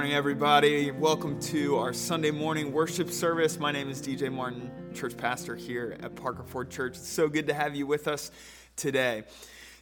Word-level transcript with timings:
morning, 0.00 0.16
everybody. 0.16 0.90
Welcome 0.90 1.38
to 1.40 1.76
our 1.76 1.92
Sunday 1.92 2.30
morning 2.30 2.72
worship 2.72 3.10
service. 3.10 3.58
My 3.58 3.70
name 3.70 3.90
is 3.90 4.00
DJ 4.00 4.32
Martin, 4.32 4.70
church 4.94 5.14
pastor 5.14 5.54
here 5.54 5.94
at 6.02 6.16
Parker 6.16 6.42
Ford 6.42 6.70
Church. 6.70 6.96
It's 6.96 7.06
so 7.06 7.28
good 7.28 7.48
to 7.48 7.52
have 7.52 7.76
you 7.76 7.86
with 7.86 8.08
us 8.08 8.30
today. 8.76 9.24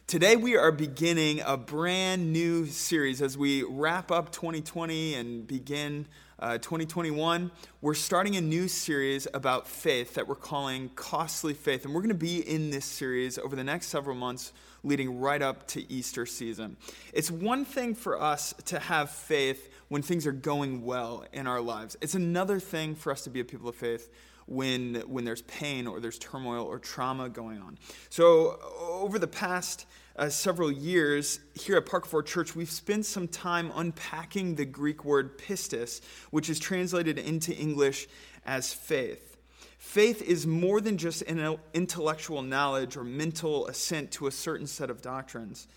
Today, 0.07 0.35
we 0.35 0.57
are 0.57 0.73
beginning 0.73 1.39
a 1.45 1.55
brand 1.55 2.33
new 2.33 2.65
series 2.65 3.21
as 3.21 3.37
we 3.37 3.63
wrap 3.63 4.11
up 4.11 4.33
2020 4.33 5.13
and 5.13 5.47
begin 5.47 6.05
uh, 6.37 6.57
2021. 6.57 7.49
We're 7.79 7.93
starting 7.93 8.35
a 8.35 8.41
new 8.41 8.67
series 8.67 9.25
about 9.33 9.69
faith 9.69 10.15
that 10.15 10.27
we're 10.27 10.35
calling 10.35 10.89
Costly 10.95 11.53
Faith. 11.53 11.85
And 11.85 11.93
we're 11.93 12.01
going 12.01 12.09
to 12.09 12.15
be 12.15 12.39
in 12.39 12.71
this 12.71 12.85
series 12.85 13.37
over 13.37 13.55
the 13.55 13.63
next 13.63 13.87
several 13.87 14.17
months 14.17 14.51
leading 14.83 15.19
right 15.19 15.41
up 15.41 15.67
to 15.67 15.91
Easter 15.91 16.25
season. 16.25 16.75
It's 17.13 17.31
one 17.31 17.63
thing 17.63 17.95
for 17.95 18.21
us 18.21 18.53
to 18.65 18.79
have 18.79 19.11
faith 19.11 19.69
when 19.89 20.01
things 20.01 20.25
are 20.25 20.31
going 20.31 20.83
well 20.83 21.25
in 21.33 21.45
our 21.45 21.61
lives, 21.61 21.97
it's 22.01 22.15
another 22.15 22.59
thing 22.59 22.95
for 22.95 23.11
us 23.11 23.23
to 23.23 23.29
be 23.29 23.39
a 23.39 23.45
people 23.45 23.67
of 23.69 23.75
faith 23.75 24.09
when, 24.45 24.95
when 25.07 25.25
there's 25.25 25.43
pain 25.43 25.85
or 25.85 25.99
there's 25.99 26.17
turmoil 26.17 26.65
or 26.65 26.79
trauma 26.79 27.29
going 27.29 27.61
on. 27.61 27.77
So, 28.09 28.59
over 28.79 29.19
the 29.19 29.27
past 29.27 29.85
uh, 30.15 30.29
several 30.29 30.71
years 30.71 31.39
here 31.53 31.77
at 31.77 31.85
Parker 31.85 32.09
Ford 32.09 32.25
Church, 32.25 32.55
we've 32.55 32.69
spent 32.69 33.05
some 33.05 33.27
time 33.27 33.71
unpacking 33.75 34.55
the 34.55 34.65
Greek 34.65 35.05
word 35.05 35.37
pistis, 35.37 36.01
which 36.31 36.49
is 36.49 36.59
translated 36.59 37.19
into 37.19 37.55
English 37.55 38.07
as 38.45 38.73
faith. 38.73 39.37
Faith 39.77 40.21
is 40.21 40.45
more 40.45 40.81
than 40.81 40.97
just 40.97 41.21
an 41.23 41.57
intellectual 41.73 42.41
knowledge 42.41 42.97
or 42.97 43.03
mental 43.03 43.67
assent 43.67 44.11
to 44.11 44.27
a 44.27 44.31
certain 44.31 44.67
set 44.67 44.89
of 44.89 45.01
doctrines, 45.01 45.67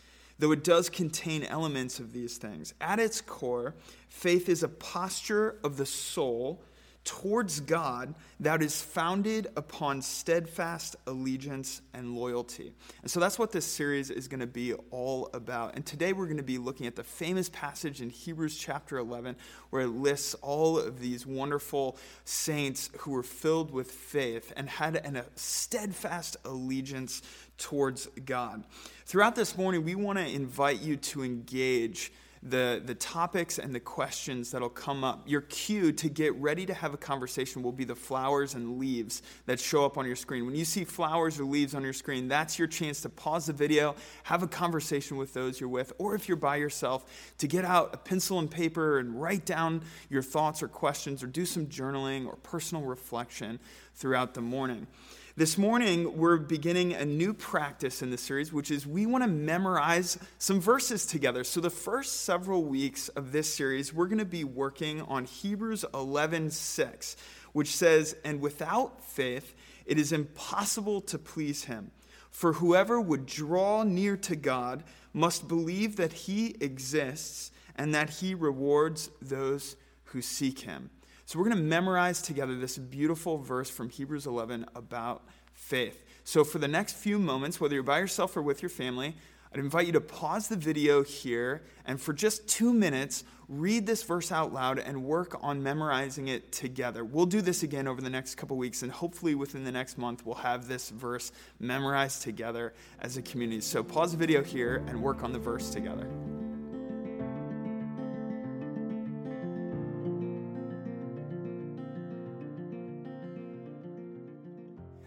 though 0.43 0.51
it 0.51 0.65
does 0.65 0.91
contain 0.91 1.45
elements 1.45 2.01
of 2.01 2.13
these 2.13 2.37
things. 2.37 2.75
At 2.81 2.99
its 2.99 3.21
core, 3.21 3.77
faith 4.09 4.49
is 4.49 4.65
a 4.65 4.69
posture 4.69 5.55
of 5.63 5.77
the 5.77 5.87
soul 5.87 6.65
towards 7.05 7.61
God 7.61 8.15
that 8.41 8.63
is 8.63 8.81
founded 8.81 9.49
upon 9.57 10.03
steadfast 10.03 10.97
allegiance 11.07 11.83
and 11.95 12.15
loyalty. 12.15 12.73
And 13.03 13.11
so 13.11 13.19
that's 13.19 13.39
what 13.39 13.51
this 13.51 13.67
series 13.67 14.11
is 14.11 14.29
going 14.29 14.41
to 14.41 14.47
be 14.47 14.75
all 14.91 15.29
about. 15.35 15.75
And 15.75 15.85
today 15.85 16.13
we're 16.13 16.27
going 16.27 16.37
to 16.37 16.43
be 16.43 16.59
looking 16.59 16.87
at 16.87 16.95
the 16.95 17.03
famous 17.03 17.49
passage 17.49 18.01
in 18.01 18.11
Hebrews 18.11 18.57
chapter 18.57 18.99
11 18.99 19.37
where 19.71 19.83
it 19.83 19.89
lists 19.89 20.35
all 20.43 20.79
of 20.79 21.01
these 21.01 21.27
wonderful 21.27 21.97
saints 22.25 22.91
who 22.99 23.11
were 23.11 23.23
filled 23.23 23.73
with 23.73 23.91
faith 23.91 24.53
and 24.57 24.69
had 24.69 24.97
a 24.97 25.25
steadfast 25.35 26.37
allegiance 26.45 27.23
towards 27.59 28.07
God. 28.25 28.65
Throughout 29.07 29.35
this 29.35 29.57
morning, 29.57 29.85
we 29.85 29.95
want 29.95 30.19
to 30.19 30.27
invite 30.27 30.81
you 30.81 30.97
to 30.97 31.25
engage 31.25 32.13
the, 32.43 32.83
the 32.85 32.95
topics 32.95 33.59
and 33.59 33.73
the 33.73 33.81
questions 33.81 34.51
that'll 34.51 34.69
come 34.69 35.05
up. 35.05 35.23
Your 35.27 35.43
cue 35.43 35.93
to 35.93 36.09
get 36.09 36.35
ready 36.35 36.67
to 36.67 36.75
have 36.75 36.93
a 36.93 36.97
conversation 36.97 37.63
will 37.63 37.73
be 37.73 37.85
the 37.85 37.95
flowers 37.95 38.55
and 38.55 38.79
leaves 38.79 39.23
that 39.47 39.61
show 39.61 39.85
up 39.85 39.97
on 39.97 40.07
your 40.07 40.17
screen. 40.17 40.45
When 40.45 40.57
you 40.57 40.65
see 40.65 40.85
flowers 40.85 41.39
or 41.39 41.45
leaves 41.45 41.75
on 41.75 41.85
your 41.85 41.93
screen, 41.93 42.27
that's 42.27 42.59
your 42.59 42.67
chance 42.67 43.01
to 43.03 43.09
pause 43.09 43.47
the 43.47 43.53
video, 43.53 43.95
have 44.25 44.43
a 44.43 44.49
conversation 44.49 45.17
with 45.17 45.33
those 45.35 45.61
you're 45.61 45.69
with, 45.69 45.93
or 45.99 46.17
if 46.17 46.27
you're 46.27 46.37
by 46.37 46.57
yourself, 46.57 47.05
to 47.39 47.47
get 47.47 47.65
out 47.65 47.95
a 47.95 47.97
pencil 47.97 48.41
and 48.41 48.51
paper 48.51 48.99
and 48.99 49.21
write 49.21 49.45
down 49.45 49.83
your 50.11 50.23
thoughts 50.23 50.63
or 50.63 50.69
questions, 50.69 51.23
or 51.23 51.29
do 51.29 51.47
some 51.47 51.67
journaling 51.67 52.27
or 52.27 52.37
personal 52.37 52.83
reflection 52.83 53.61
throughout 53.95 54.35
the 54.35 54.41
morning. 54.41 54.89
This 55.35 55.57
morning, 55.57 56.19
we're 56.19 56.37
beginning 56.37 56.93
a 56.93 57.07
new 57.07 57.33
practice 57.33 58.03
in 58.03 58.11
this 58.11 58.21
series, 58.21 58.53
which 58.53 58.71
is 58.71 58.87
we 58.87 59.07
want 59.07 59.25
to 59.25 59.29
memorize 59.29 60.19
some 60.37 60.61
verses 60.61 61.07
together. 61.07 61.43
So, 61.43 61.63
the 61.63 61.71
first 61.71 62.25
several 62.25 62.65
weeks 62.65 63.09
of 63.09 63.33
this 63.33 63.53
series, 63.53 63.95
we're 63.95 64.09
going 64.09 64.19
to 64.19 64.27
be 64.27 64.45
working 64.45 65.01
on 65.01 65.25
Hebrews 65.25 65.87
11 65.95 66.51
6, 66.51 67.17
which 67.55 67.75
says, 67.75 68.15
And 68.27 68.43
without 68.43 69.03
faith, 69.03 69.55
it 69.87 69.99
is 69.99 70.13
impossible 70.13 71.01
to 71.01 71.19
please 71.19 71.65
him. 71.65 71.93
For 72.31 72.53
whoever 72.53 73.01
would 73.01 73.25
draw 73.25 73.85
near 73.85 74.19
to 74.19 74.37
God 74.37 74.85
must 75.15 75.49
believe 75.49 75.97
that 75.97 76.13
he 76.13 76.57
exists 76.61 77.53
and 77.75 77.95
that 77.95 78.11
he 78.11 78.35
rewards 78.35 79.09
those 79.23 79.77
who 80.05 80.21
seek 80.21 80.59
him. 80.61 80.91
So 81.33 81.39
we're 81.39 81.47
going 81.47 81.57
to 81.57 81.63
memorize 81.63 82.21
together 82.21 82.55
this 82.55 82.77
beautiful 82.77 83.39
verse 83.39 83.71
from 83.71 83.89
Hebrews 83.89 84.27
11 84.27 84.67
about 84.75 85.23
faith. 85.55 86.05
So 86.25 86.45
for 86.45 86.59
the 86.59 86.69
next 86.69 86.93
few 86.93 87.19
moments, 87.19 87.59
whether 87.59 87.73
you're 87.73 87.83
by 87.83 88.01
yourself 88.01 88.37
or 88.37 88.43
with 88.43 88.61
your 88.61 88.69
family, 88.69 89.17
I'd 89.51 89.59
invite 89.59 89.87
you 89.87 89.93
to 89.93 90.01
pause 90.03 90.49
the 90.49 90.57
video 90.57 91.03
here 91.03 91.63
and 91.87 91.99
for 91.99 92.13
just 92.13 92.47
two 92.49 92.75
minutes, 92.75 93.25
read 93.49 93.87
this 93.87 94.03
verse 94.03 94.31
out 94.31 94.53
loud 94.53 94.79
and 94.79 95.05
work 95.05 95.35
on 95.43 95.63
memorizing 95.63 96.29
it 96.29 96.53
together. 96.53 97.03
We'll 97.03 97.25
do 97.25 97.41
this 97.41 97.63
again 97.63 97.89
over 97.89 98.03
the 98.03 98.11
next 98.11 98.35
couple 98.35 98.59
weeks, 98.59 98.83
and 98.83 98.93
hopefully 98.93 99.35
within 99.35 99.65
the 99.65 99.73
next 99.73 99.97
month, 99.97 100.27
we'll 100.27 100.35
have 100.35 100.69
this 100.69 100.91
verse 100.91 101.33
memorized 101.59 102.21
together 102.21 102.75
as 103.01 103.17
a 103.17 103.23
community. 103.23 103.63
So 103.63 103.83
pause 103.83 104.13
the 104.13 104.19
video 104.19 104.45
here 104.45 104.85
and 104.87 105.03
work 105.03 105.23
on 105.23 105.33
the 105.33 105.39
verse 105.39 105.71
together. 105.71 106.07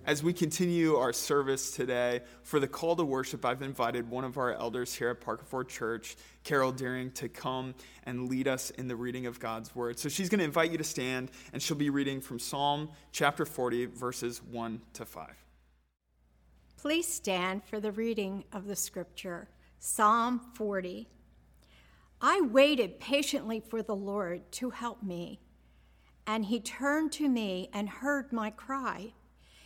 As 0.05 0.21
we 0.21 0.33
continue 0.33 0.97
our 0.97 1.11
service 1.11 1.71
today, 1.71 2.21
for 2.43 2.59
the 2.59 2.67
call 2.67 2.95
to 2.95 3.03
worship, 3.03 3.43
I've 3.43 3.63
invited 3.63 4.07
one 4.07 4.23
of 4.23 4.37
our 4.37 4.53
elders 4.53 4.93
here 4.93 5.09
at 5.09 5.19
Parker 5.19 5.45
Ford 5.45 5.67
Church, 5.67 6.15
Carol 6.43 6.71
Deering, 6.71 7.09
to 7.13 7.27
come 7.27 7.73
and 8.03 8.29
lead 8.29 8.47
us 8.47 8.69
in 8.69 8.87
the 8.87 8.95
reading 8.95 9.25
of 9.25 9.39
God's 9.39 9.75
Word. 9.75 9.97
So 9.97 10.07
she's 10.07 10.29
going 10.29 10.37
to 10.37 10.45
invite 10.45 10.71
you 10.71 10.77
to 10.77 10.83
stand, 10.83 11.31
and 11.53 11.61
she'll 11.61 11.75
be 11.75 11.89
reading 11.89 12.21
from 12.21 12.37
Psalm 12.37 12.91
chapter 13.11 13.47
40, 13.47 13.87
verses 13.87 14.43
1 14.43 14.79
to 14.93 15.05
5. 15.05 15.27
Please 16.77 17.07
stand 17.07 17.63
for 17.63 17.79
the 17.79 17.91
reading 17.91 18.43
of 18.53 18.67
the 18.67 18.75
scripture 18.75 19.49
Psalm 19.79 20.39
40. 20.53 21.09
I 22.21 22.41
waited 22.41 22.99
patiently 22.99 23.59
for 23.59 23.81
the 23.81 23.95
Lord 23.95 24.51
to 24.51 24.69
help 24.69 25.01
me, 25.01 25.39
and 26.27 26.45
he 26.45 26.59
turned 26.59 27.11
to 27.13 27.27
me 27.27 27.71
and 27.73 27.89
heard 27.89 28.31
my 28.31 28.51
cry. 28.51 29.13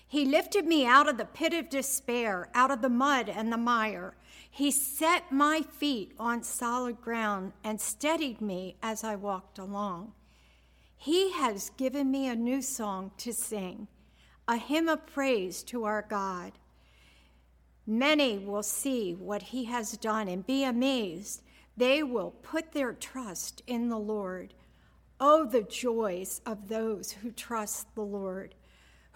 He 0.09 0.25
lifted 0.25 0.65
me 0.65 0.87
out 0.87 1.07
of 1.07 1.19
the 1.19 1.25
pit 1.25 1.53
of 1.53 1.69
despair, 1.69 2.49
out 2.55 2.71
of 2.71 2.81
the 2.81 2.89
mud 2.89 3.29
and 3.29 3.53
the 3.53 3.57
mire. 3.57 4.15
He 4.49 4.71
set 4.71 5.31
my 5.31 5.61
feet 5.61 6.13
on 6.17 6.41
solid 6.41 6.99
ground 6.99 7.53
and 7.63 7.79
steadied 7.79 8.41
me 8.41 8.75
as 8.81 9.03
I 9.03 9.15
walked 9.15 9.59
along. 9.59 10.13
He 10.97 11.33
has 11.33 11.69
given 11.77 12.09
me 12.09 12.27
a 12.27 12.35
new 12.35 12.63
song 12.63 13.11
to 13.17 13.31
sing, 13.31 13.87
a 14.47 14.57
hymn 14.57 14.89
of 14.89 15.05
praise 15.05 15.61
to 15.65 15.83
our 15.83 16.01
God. 16.01 16.53
Many 17.85 18.39
will 18.39 18.63
see 18.63 19.13
what 19.13 19.43
he 19.43 19.65
has 19.65 19.91
done 19.91 20.27
and 20.27 20.45
be 20.45 20.63
amazed. 20.63 21.43
They 21.77 22.01
will 22.01 22.31
put 22.31 22.71
their 22.71 22.93
trust 22.93 23.61
in 23.67 23.89
the 23.89 23.99
Lord. 23.99 24.55
Oh, 25.19 25.45
the 25.45 25.61
joys 25.61 26.41
of 26.47 26.67
those 26.67 27.11
who 27.11 27.29
trust 27.31 27.93
the 27.93 28.01
Lord 28.01 28.55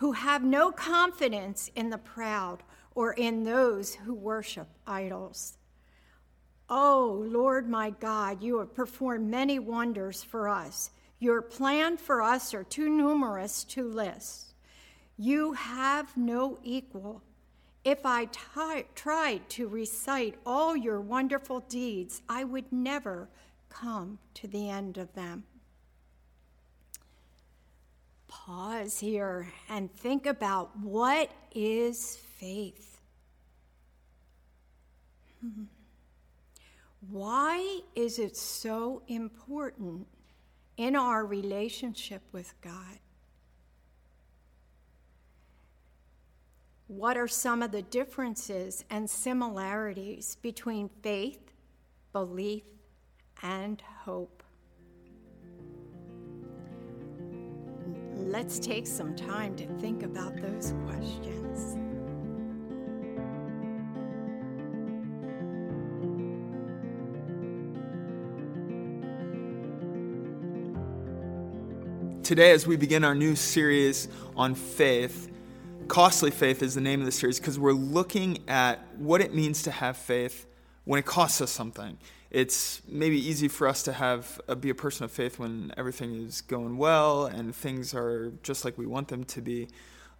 who 0.03 0.12
have 0.12 0.44
no 0.44 0.69
confidence 0.69 1.72
in 1.78 1.90
the 1.90 1.97
proud 1.97 2.62
or 2.94 3.14
in 3.14 3.46
those 3.46 3.96
who 3.96 4.14
worship 4.14 4.68
idols. 4.86 5.58
Oh, 6.68 7.24
Lord 7.25 7.69
my 7.69 7.91
God, 7.91 8.44
you 8.44 8.59
have 8.59 8.75
performed 8.75 9.31
many 9.31 9.59
wonders 9.59 10.22
for 10.22 10.50
us. 10.50 10.92
Your 11.19 11.42
plan 11.42 11.96
for 11.96 12.22
us 12.22 12.53
are 12.53 12.66
too 12.66 12.90
numerous 12.90 13.63
to 13.63 13.88
list. 13.88 14.56
You 15.18 15.53
have 15.53 16.18
no 16.18 16.59
equal. 16.66 17.22
If 17.86 18.06
I 18.06 18.25
t- 18.25 18.86
tried 18.95 19.48
to 19.51 19.69
recite 19.69 20.36
all 20.45 20.75
your 20.75 21.00
wonderful 21.00 21.62
deeds, 21.62 22.22
I 22.28 22.44
would 22.44 22.69
never 22.74 23.30
come 23.69 24.19
to 24.33 24.50
the 24.50 24.69
end 24.69 24.98
of 24.98 25.13
them 25.13 25.45
pause 28.33 29.00
here 29.00 29.47
and 29.69 29.94
think 29.94 30.25
about 30.25 30.77
what 30.80 31.30
is 31.53 32.18
faith? 32.38 33.00
Hmm. 35.39 35.65
Why 37.09 37.81
is 37.95 38.18
it 38.18 38.35
so 38.35 39.03
important 39.07 40.07
in 40.77 40.95
our 40.95 41.25
relationship 41.25 42.21
with 42.31 42.53
God? 42.62 43.00
What 46.88 47.18
are 47.18 47.27
some 47.27 47.62
of 47.62 47.71
the 47.71 47.81
differences 47.81 48.83
and 48.89 49.09
similarities 49.09 50.38
between 50.41 50.89
faith, 51.01 51.51
belief, 52.12 52.63
and 53.41 53.81
hope? 54.06 54.43
Let's 58.33 58.57
take 58.57 58.88
some 58.88 59.15
time 59.15 59.56
to 59.56 59.68
think 59.80 60.01
about 60.01 60.35
those 60.41 60.74
questions. 60.88 61.77
today, 72.24 72.51
as 72.51 72.65
we 72.65 72.75
begin 72.75 73.03
our 73.03 73.13
new 73.13 73.35
series 73.35 74.07
on 74.35 74.56
faith, 74.56 75.30
Costly 75.88 76.31
Faith 76.31 76.63
is 76.63 76.74
the 76.74 76.81
name 76.81 77.00
of 77.01 77.06
the 77.06 77.12
series 77.12 77.38
because 77.38 77.59
we're 77.59 77.74
looking 77.74 78.39
at 78.47 78.80
what 78.97 79.21
it 79.21 79.35
means 79.35 79.62
to 79.63 79.71
have 79.71 79.97
faith 79.97 80.47
when 80.85 81.00
it 81.00 81.06
costs 81.06 81.41
us 81.41 81.51
something. 81.51 81.97
It's 82.30 82.81
maybe 82.88 83.18
easy 83.18 83.47
for 83.47 83.68
us 83.68 83.83
to 83.83 83.94
have 83.94 84.41
uh, 84.47 84.56
be 84.56 84.69
a 84.71 84.75
person 84.75 85.06
of 85.06 85.12
faith 85.12 85.38
when 85.38 85.71
everything 85.77 86.25
is 86.25 86.41
going 86.41 86.77
well 86.77 87.25
and 87.25 87.56
things 87.56 87.94
are 87.94 88.31
just 88.41 88.65
like 88.65 88.77
we 88.77 88.88
want 88.88 89.07
them 89.07 89.24
to 89.25 89.41
be. 89.41 89.68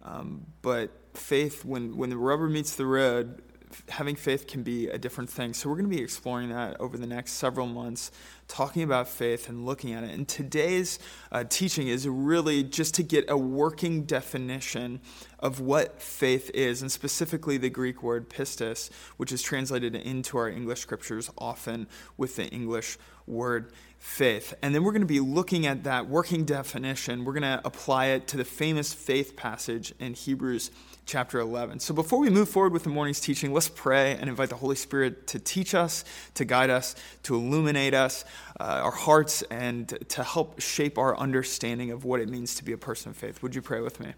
Um, 0.02 0.46
but 0.62 0.90
faith, 1.14 1.64
when 1.64 1.96
when 1.96 2.10
the 2.10 2.16
rubber 2.16 2.48
meets 2.48 2.76
the 2.76 2.86
road, 2.86 3.42
having 3.88 4.16
faith 4.16 4.46
can 4.46 4.62
be 4.62 4.88
a 4.88 4.98
different 4.98 5.30
thing. 5.30 5.54
So 5.54 5.68
we're 5.68 5.76
going 5.76 5.90
to 5.90 5.96
be 5.96 6.02
exploring 6.02 6.50
that 6.50 6.80
over 6.80 6.96
the 6.96 7.06
next 7.06 7.32
several 7.32 7.66
months 7.66 8.10
talking 8.48 8.82
about 8.82 9.08
faith 9.08 9.48
and 9.48 9.64
looking 9.64 9.92
at 9.92 10.04
it. 10.04 10.10
And 10.10 10.28
today's 10.28 10.98
uh, 11.32 11.44
teaching 11.48 11.88
is 11.88 12.06
really 12.06 12.62
just 12.62 12.94
to 12.94 13.02
get 13.02 13.24
a 13.28 13.36
working 13.36 14.04
definition 14.04 15.00
of 15.38 15.60
what 15.60 16.00
faith 16.00 16.50
is, 16.54 16.82
and 16.82 16.90
specifically 16.90 17.56
the 17.56 17.70
Greek 17.70 18.02
word 18.02 18.28
pistis, 18.28 18.90
which 19.16 19.32
is 19.32 19.42
translated 19.42 19.94
into 19.94 20.38
our 20.38 20.48
English 20.48 20.80
scriptures 20.80 21.30
often 21.38 21.86
with 22.16 22.36
the 22.36 22.46
English 22.48 22.98
word 23.26 23.72
faith. 23.98 24.54
And 24.62 24.74
then 24.74 24.84
we're 24.84 24.92
going 24.92 25.02
to 25.02 25.06
be 25.06 25.20
looking 25.20 25.66
at 25.66 25.84
that 25.84 26.08
working 26.08 26.44
definition. 26.44 27.24
We're 27.24 27.32
going 27.32 27.42
to 27.42 27.60
apply 27.64 28.06
it 28.06 28.26
to 28.28 28.36
the 28.36 28.44
famous 28.44 28.92
faith 28.92 29.36
passage 29.36 29.94
in 29.98 30.14
Hebrews 30.14 30.70
chapter 31.06 31.38
11. 31.38 31.80
So 31.80 31.92
before 31.92 32.18
we 32.18 32.30
move 32.30 32.48
forward 32.48 32.72
with 32.72 32.84
the 32.84 32.88
morning's 32.88 33.20
teaching, 33.20 33.52
let's 33.52 33.68
pray 33.68 34.16
and 34.16 34.28
invite 34.28 34.48
the 34.48 34.56
Holy 34.56 34.76
Spirit 34.76 35.26
to 35.28 35.38
teach 35.38 35.74
us, 35.74 36.04
to 36.34 36.44
guide 36.44 36.70
us, 36.70 36.96
to 37.24 37.34
illuminate 37.34 37.94
us, 37.94 38.24
uh, 38.58 38.80
our 38.82 38.90
hearts, 38.90 39.42
and 39.50 39.96
to 40.08 40.22
help 40.22 40.60
shape 40.60 40.98
our 40.98 41.16
understanding 41.16 41.90
of 41.90 42.04
what 42.04 42.20
it 42.20 42.28
means 42.28 42.54
to 42.56 42.64
be 42.64 42.72
a 42.72 42.78
person 42.78 43.10
of 43.10 43.16
faith. 43.16 43.42
Would 43.42 43.54
you 43.54 43.62
pray 43.62 43.80
with 43.80 44.00
me? 44.00 44.14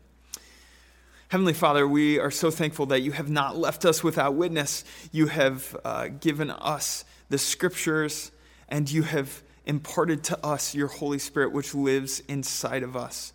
Heavenly 1.28 1.54
Father, 1.54 1.88
we 1.88 2.20
are 2.20 2.30
so 2.30 2.52
thankful 2.52 2.86
that 2.86 3.00
you 3.00 3.10
have 3.12 3.28
not 3.28 3.56
left 3.56 3.84
us 3.84 4.04
without 4.04 4.34
witness. 4.34 4.84
You 5.10 5.26
have 5.26 5.76
uh, 5.84 6.08
given 6.08 6.50
us 6.50 7.04
the 7.30 7.38
scriptures, 7.38 8.30
and 8.68 8.88
you 8.88 9.02
have 9.02 9.42
imparted 9.64 10.22
to 10.24 10.46
us 10.46 10.72
your 10.72 10.86
Holy 10.86 11.18
Spirit, 11.18 11.50
which 11.50 11.74
lives 11.74 12.20
inside 12.28 12.84
of 12.84 12.96
us, 12.96 13.32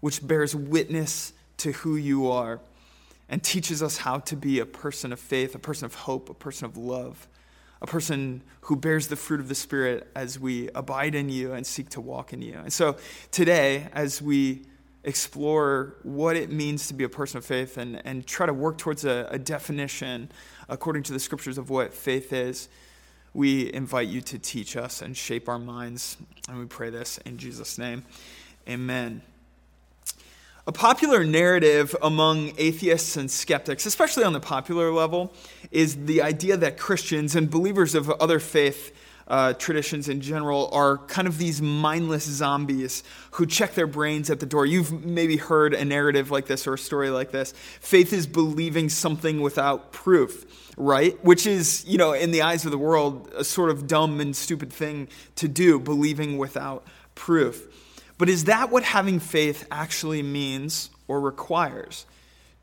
which 0.00 0.26
bears 0.26 0.52
witness 0.56 1.32
to 1.58 1.70
who 1.70 1.94
you 1.94 2.28
are 2.28 2.60
and 3.28 3.42
teaches 3.42 3.82
us 3.82 3.98
how 3.98 4.18
to 4.18 4.36
be 4.36 4.58
a 4.58 4.66
person 4.66 5.12
of 5.12 5.20
faith, 5.20 5.54
a 5.54 5.58
person 5.58 5.84
of 5.86 5.94
hope, 5.94 6.30
a 6.30 6.34
person 6.34 6.64
of 6.64 6.76
love, 6.76 7.28
a 7.82 7.86
person 7.86 8.42
who 8.62 8.76
bears 8.76 9.08
the 9.08 9.16
fruit 9.16 9.40
of 9.40 9.48
the 9.48 9.54
Spirit 9.54 10.08
as 10.14 10.38
we 10.38 10.68
abide 10.74 11.14
in 11.14 11.28
you 11.28 11.52
and 11.52 11.66
seek 11.66 11.90
to 11.90 12.00
walk 12.00 12.32
in 12.32 12.42
you. 12.42 12.54
And 12.54 12.72
so 12.72 12.96
today, 13.30 13.88
as 13.92 14.20
we 14.20 14.62
explore 15.04 15.96
what 16.02 16.36
it 16.36 16.50
means 16.50 16.88
to 16.88 16.94
be 16.94 17.04
a 17.04 17.08
person 17.08 17.38
of 17.38 17.44
faith 17.44 17.76
and, 17.76 18.02
and 18.04 18.26
try 18.26 18.46
to 18.46 18.52
work 18.52 18.78
towards 18.78 19.04
a, 19.04 19.28
a 19.30 19.38
definition 19.38 20.30
according 20.68 21.02
to 21.04 21.12
the 21.12 21.20
scriptures 21.20 21.56
of 21.56 21.70
what 21.70 21.94
faith 21.94 22.32
is, 22.32 22.68
we 23.32 23.72
invite 23.72 24.08
you 24.08 24.20
to 24.22 24.38
teach 24.38 24.76
us 24.76 25.00
and 25.00 25.16
shape 25.16 25.48
our 25.48 25.58
minds. 25.58 26.16
And 26.48 26.58
we 26.58 26.66
pray 26.66 26.90
this 26.90 27.18
in 27.18 27.38
Jesus' 27.38 27.78
name. 27.78 28.04
Amen. 28.68 29.22
A 30.68 30.72
popular 30.72 31.24
narrative 31.24 31.96
among 32.02 32.52
atheists 32.58 33.16
and 33.16 33.30
skeptics, 33.30 33.86
especially 33.86 34.24
on 34.24 34.34
the 34.34 34.40
popular 34.40 34.92
level, 34.92 35.32
is 35.70 36.04
the 36.04 36.20
idea 36.20 36.58
that 36.58 36.76
Christians 36.76 37.34
and 37.34 37.50
believers 37.50 37.94
of 37.94 38.10
other 38.10 38.38
faith 38.38 38.94
uh, 39.28 39.54
traditions 39.54 40.10
in 40.10 40.20
general 40.20 40.68
are 40.74 40.98
kind 40.98 41.26
of 41.26 41.38
these 41.38 41.62
mindless 41.62 42.24
zombies 42.24 43.02
who 43.30 43.46
check 43.46 43.72
their 43.76 43.86
brains 43.86 44.28
at 44.28 44.40
the 44.40 44.46
door. 44.46 44.66
You've 44.66 45.06
maybe 45.06 45.38
heard 45.38 45.72
a 45.72 45.86
narrative 45.86 46.30
like 46.30 46.44
this 46.44 46.66
or 46.66 46.74
a 46.74 46.78
story 46.78 47.08
like 47.08 47.30
this. 47.30 47.54
Faith 47.80 48.12
is 48.12 48.26
believing 48.26 48.90
something 48.90 49.40
without 49.40 49.90
proof, 49.90 50.70
right? 50.76 51.18
Which 51.24 51.46
is, 51.46 51.82
you 51.86 51.96
know, 51.96 52.12
in 52.12 52.30
the 52.30 52.42
eyes 52.42 52.66
of 52.66 52.72
the 52.72 52.78
world, 52.78 53.32
a 53.34 53.42
sort 53.42 53.70
of 53.70 53.86
dumb 53.86 54.20
and 54.20 54.36
stupid 54.36 54.70
thing 54.70 55.08
to 55.36 55.48
do, 55.48 55.80
believing 55.80 56.36
without 56.36 56.86
proof. 57.14 57.87
But 58.18 58.28
is 58.28 58.44
that 58.44 58.70
what 58.70 58.82
having 58.82 59.20
faith 59.20 59.66
actually 59.70 60.22
means 60.22 60.90
or 61.06 61.20
requires? 61.20 62.04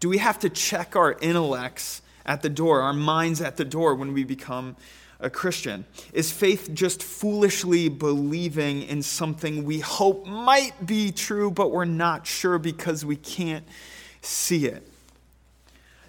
Do 0.01 0.09
we 0.09 0.17
have 0.17 0.37
to 0.39 0.49
check 0.49 0.95
our 0.95 1.17
intellects 1.21 2.01
at 2.25 2.41
the 2.41 2.49
door, 2.49 2.81
our 2.81 2.93
minds 2.93 3.39
at 3.41 3.55
the 3.55 3.65
door 3.65 3.95
when 3.95 4.13
we 4.13 4.25
become 4.25 4.75
a 5.21 5.29
Christian? 5.29 5.85
Is 6.11 6.29
faith 6.29 6.69
just 6.73 7.01
foolishly 7.01 7.87
believing 7.87 8.83
in 8.83 9.01
something 9.01 9.63
we 9.63 9.79
hope 9.79 10.27
might 10.27 10.85
be 10.85 11.13
true, 11.13 11.49
but 11.49 11.71
we're 11.71 11.85
not 11.85 12.27
sure 12.27 12.59
because 12.59 13.05
we 13.05 13.15
can't 13.15 13.65
see 14.21 14.65
it? 14.65 14.85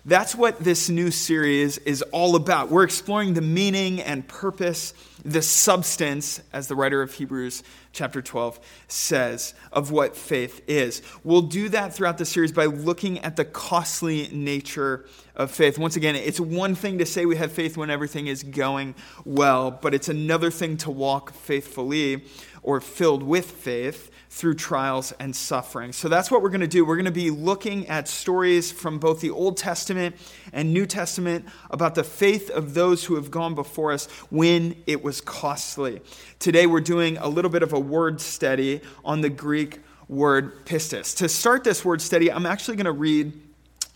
That's 0.06 0.36
what 0.36 0.60
this 0.60 0.88
new 0.88 1.10
series 1.10 1.78
is 1.78 2.00
all 2.12 2.36
about. 2.36 2.70
We're 2.70 2.84
exploring 2.84 3.34
the 3.34 3.40
meaning 3.40 4.00
and 4.00 4.26
purpose, 4.28 4.94
the 5.24 5.42
substance, 5.42 6.40
as 6.52 6.68
the 6.68 6.76
writer 6.76 7.02
of 7.02 7.12
Hebrews 7.12 7.64
chapter 7.92 8.22
12 8.22 8.60
says, 8.86 9.52
of 9.72 9.90
what 9.90 10.16
faith 10.16 10.62
is. 10.68 11.02
We'll 11.24 11.42
do 11.42 11.68
that 11.70 11.92
throughout 11.92 12.18
the 12.18 12.24
series 12.24 12.52
by 12.52 12.66
looking 12.66 13.18
at 13.18 13.34
the 13.34 13.44
costly 13.44 14.28
nature 14.30 15.06
of 15.34 15.50
faith. 15.50 15.76
Once 15.76 15.96
again, 15.96 16.14
it's 16.14 16.38
one 16.38 16.76
thing 16.76 16.98
to 16.98 17.06
say 17.06 17.26
we 17.26 17.34
have 17.34 17.50
faith 17.50 17.76
when 17.76 17.90
everything 17.90 18.28
is 18.28 18.44
going 18.44 18.94
well, 19.24 19.72
but 19.72 19.92
it's 19.92 20.08
another 20.08 20.52
thing 20.52 20.76
to 20.76 20.90
walk 20.92 21.32
faithfully 21.34 22.22
or 22.62 22.80
filled 22.80 23.24
with 23.24 23.50
faith 23.50 24.12
through 24.36 24.52
trials 24.52 25.12
and 25.12 25.34
suffering. 25.34 25.94
So 25.94 26.10
that's 26.10 26.30
what 26.30 26.42
we're 26.42 26.50
going 26.50 26.60
to 26.60 26.66
do. 26.66 26.84
We're 26.84 26.96
going 26.96 27.06
to 27.06 27.10
be 27.10 27.30
looking 27.30 27.88
at 27.88 28.06
stories 28.06 28.70
from 28.70 28.98
both 28.98 29.22
the 29.22 29.30
Old 29.30 29.56
Testament 29.56 30.14
and 30.52 30.74
New 30.74 30.84
Testament 30.84 31.46
about 31.70 31.94
the 31.94 32.04
faith 32.04 32.50
of 32.50 32.74
those 32.74 33.06
who 33.06 33.14
have 33.14 33.30
gone 33.30 33.54
before 33.54 33.92
us 33.92 34.04
when 34.28 34.76
it 34.86 35.02
was 35.02 35.22
costly. 35.22 36.02
Today 36.38 36.66
we're 36.66 36.82
doing 36.82 37.16
a 37.16 37.28
little 37.28 37.50
bit 37.50 37.62
of 37.62 37.72
a 37.72 37.80
word 37.80 38.20
study 38.20 38.82
on 39.06 39.22
the 39.22 39.30
Greek 39.30 39.80
word 40.06 40.66
pistis. 40.66 41.16
To 41.16 41.30
start 41.30 41.64
this 41.64 41.82
word 41.82 42.02
study, 42.02 42.30
I'm 42.30 42.44
actually 42.44 42.76
going 42.76 42.84
to 42.84 42.92
read 42.92 43.32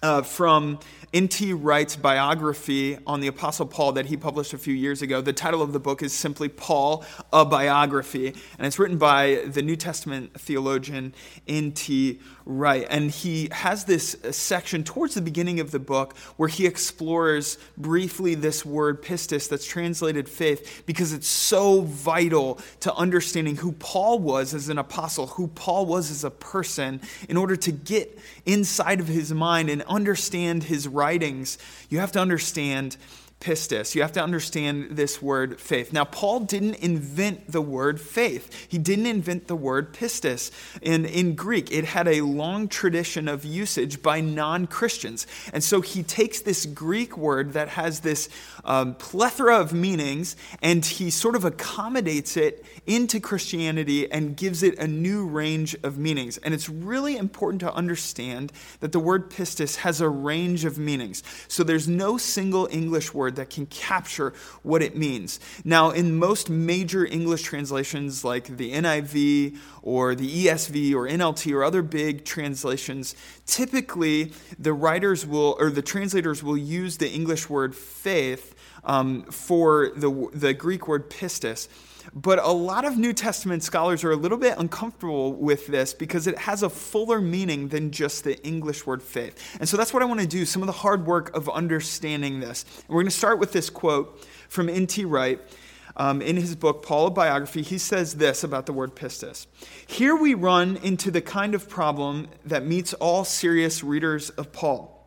uh, 0.03 0.23
from 0.23 0.79
N.T. 1.13 1.55
Wright's 1.55 1.97
biography 1.97 2.97
on 3.05 3.19
the 3.19 3.27
Apostle 3.27 3.67
Paul 3.67 3.91
that 3.93 4.07
he 4.07 4.17
published 4.17 4.55
a 4.55 4.59
few 4.59 4.73
years 4.73 5.03
ago. 5.03 5.21
The 5.21 5.33
title 5.33 5.61
of 5.61 5.73
the 5.73 5.81
book 5.81 6.05
is 6.05 6.13
simply 6.13 6.49
Paul, 6.49 7.05
a 7.33 7.45
Biography, 7.45 8.29
and 8.29 8.65
it's 8.65 8.79
written 8.79 8.97
by 8.97 9.43
the 9.45 9.61
New 9.61 9.75
Testament 9.75 10.39
theologian 10.41 11.13
N.T. 11.49 12.21
Wright. 12.47 12.87
And 12.89 13.11
he 13.11 13.49
has 13.51 13.85
this 13.85 14.17
section 14.31 14.85
towards 14.85 15.15
the 15.15 15.21
beginning 15.21 15.59
of 15.59 15.73
the 15.73 15.81
book 15.81 16.17
where 16.37 16.49
he 16.49 16.65
explores 16.65 17.59
briefly 17.77 18.37
this 18.37 18.65
word 18.65 19.03
pistis 19.03 19.49
that's 19.49 19.67
translated 19.67 20.29
faith 20.29 20.85
because 20.87 21.13
it's 21.13 21.29
so 21.29 21.83
vital 21.83 22.61
to 22.81 22.95
understanding 22.95 23.57
who 23.57 23.73
Paul 23.73 24.21
was 24.21 24.55
as 24.55 24.69
an 24.69 24.79
apostle, 24.79 25.27
who 25.27 25.49
Paul 25.49 25.87
was 25.87 26.09
as 26.11 26.23
a 26.23 26.31
person, 26.31 27.01
in 27.29 27.37
order 27.37 27.57
to 27.57 27.73
get 27.73 28.17
inside 28.47 29.01
of 29.01 29.09
his 29.09 29.33
mind 29.33 29.71
and 29.71 29.83
understand 29.83 30.65
his 30.65 30.87
writings, 31.01 31.59
you 31.89 31.99
have 31.99 32.13
to 32.13 32.21
understand 32.21 32.97
pistis. 33.41 33.95
You 33.95 34.03
have 34.03 34.13
to 34.13 34.23
understand 34.23 34.91
this 34.93 35.21
word 35.23 35.59
faith. 35.59 35.93
Now, 35.93 36.05
Paul 36.05 36.41
didn't 36.41 36.75
invent 36.75 37.51
the 37.51 37.63
word 37.63 38.01
faith. 38.01 38.67
He 38.69 38.79
didn't 38.79 39.07
invent 39.07 39.49
the 39.49 39.57
word 39.57 39.95
pistis. 39.95 40.51
In, 40.83 41.07
in 41.07 41.35
Greek, 41.35 41.73
it 41.73 41.87
had 41.87 42.07
a 42.07 42.21
long 42.21 42.69
tradition 42.69 43.29
of 43.29 43.45
usage 43.45 44.03
by 44.03 44.21
non 44.21 44.67
Christians. 44.67 45.27
And 45.53 45.65
so 45.65 45.81
he 45.81 46.03
takes 46.03 46.41
this 46.41 46.67
Greek 46.67 47.17
word 47.17 47.55
that 47.55 47.71
has 47.71 48.01
this 48.01 48.29
um, 48.65 48.95
plethora 48.95 49.59
of 49.59 49.73
meanings 49.73 50.37
and 50.63 50.85
he 50.85 51.11
sort 51.11 51.35
of 51.35 51.45
accommodates 51.45 52.37
it 52.37 52.65
into 52.87 53.21
Christianity 53.21 54.11
and 54.11 54.37
gives 54.37 54.63
it 54.63 54.79
a 54.79 54.87
new 54.87 55.27
range 55.27 55.75
of 55.83 55.99
meanings. 55.99 56.37
And 56.39 56.53
it's 56.53 56.69
really 56.69 57.17
important 57.17 57.61
to 57.61 57.73
understand 57.73 58.53
that 58.81 58.93
the 58.93 59.01
word 59.01 59.31
pistis 59.31 59.77
has 59.77 60.01
a 60.01 60.09
range 60.09 60.65
of 60.65 60.79
meanings. 60.79 61.23
So 61.49 61.65
there's 61.65 61.89
no 61.89 62.19
single 62.19 62.69
English 62.71 63.15
word 63.31 63.37
that 63.37 63.51
can 63.51 63.67
capture 63.67 64.33
what 64.63 64.83
it 64.83 64.97
means. 64.97 65.41
Now, 65.65 65.91
in 65.91 66.19
most 66.19 66.51
major 66.51 67.07
English 67.07 67.43
translations 67.43 68.25
like 68.25 68.57
the 68.57 68.73
NIV 68.73 69.57
or 69.83 70.15
the 70.15 70.47
ESV 70.47 70.95
or 70.95 71.09
NLT 71.09 71.53
or 71.53 71.65
other 71.65 71.83
big 71.83 72.25
translations, 72.25 73.15
typically 73.47 74.33
the 74.59 74.73
writers 74.73 75.27
will, 75.27 75.57
or 75.59 75.71
the 75.71 75.83
translators 75.83 76.43
will 76.43 76.59
use 76.59 76.99
the 76.99 77.11
English 77.11 77.49
word 77.49 77.75
faith 77.75 78.55
um, 78.85 79.23
for 79.25 79.93
the, 79.97 80.29
the 80.33 80.55
Greek 80.55 80.89
word 80.89 81.11
pistis. 81.11 81.69
But 82.15 82.39
a 82.41 82.51
lot 82.51 82.85
of 82.85 82.99
New 82.99 83.13
Testament 83.13 83.63
scholars 83.63 84.03
are 84.03 84.11
a 84.11 84.17
little 84.17 84.39
bit 84.39 84.55
uncomfortable 84.59 85.33
with 85.33 85.69
this 85.69 85.95
because 85.95 86.27
it 86.27 86.37
has 86.39 86.63
a 86.63 86.69
fuller 86.69 87.21
meaning 87.21 87.69
than 87.69 87.93
just 87.93 88.25
the 88.25 88.43
English 88.45 88.85
word 88.85 89.03
faith. 89.03 89.57
And 89.61 89.69
so 89.69 89.77
that's 89.77 89.95
what 89.95 90.03
I 90.03 90.07
want 90.07 90.21
to 90.21 90.27
do, 90.27 90.45
some 90.45 90.63
of 90.63 90.67
the 90.67 90.73
hard 90.73 91.07
work 91.07 91.35
of 91.37 91.49
understanding 91.49 92.41
this. 92.41 92.65
And 92.79 92.89
we're 92.89 93.03
going 93.03 93.07
to 93.07 93.17
start 93.17 93.39
with 93.39 93.53
this 93.53 93.71
quote 93.71 94.27
from 94.49 94.69
N.T. 94.69 95.05
Wright. 95.05 95.41
um, 95.97 96.23
in 96.23 96.37
his 96.37 96.57
book, 96.57 96.85
Paul, 96.85 97.09
a 97.09 97.11
biography, 97.11 97.63
he 97.63 97.79
says 97.79 98.15
this 98.15 98.43
about 98.45 98.67
the 98.67 98.73
word 98.73 98.95
pistis. 98.95 99.47
Here 99.87 100.17
we 100.17 100.35
run 100.35 100.79
into 100.79 101.11
the 101.11 101.21
kind 101.21 101.55
of 101.55 101.69
problem 101.69 102.29
that 102.45 102.65
meets 102.65 102.95
all 102.95 103.25
serious 103.25 103.83
readers 103.85 104.31
of 104.31 104.53
Paul. 104.53 105.00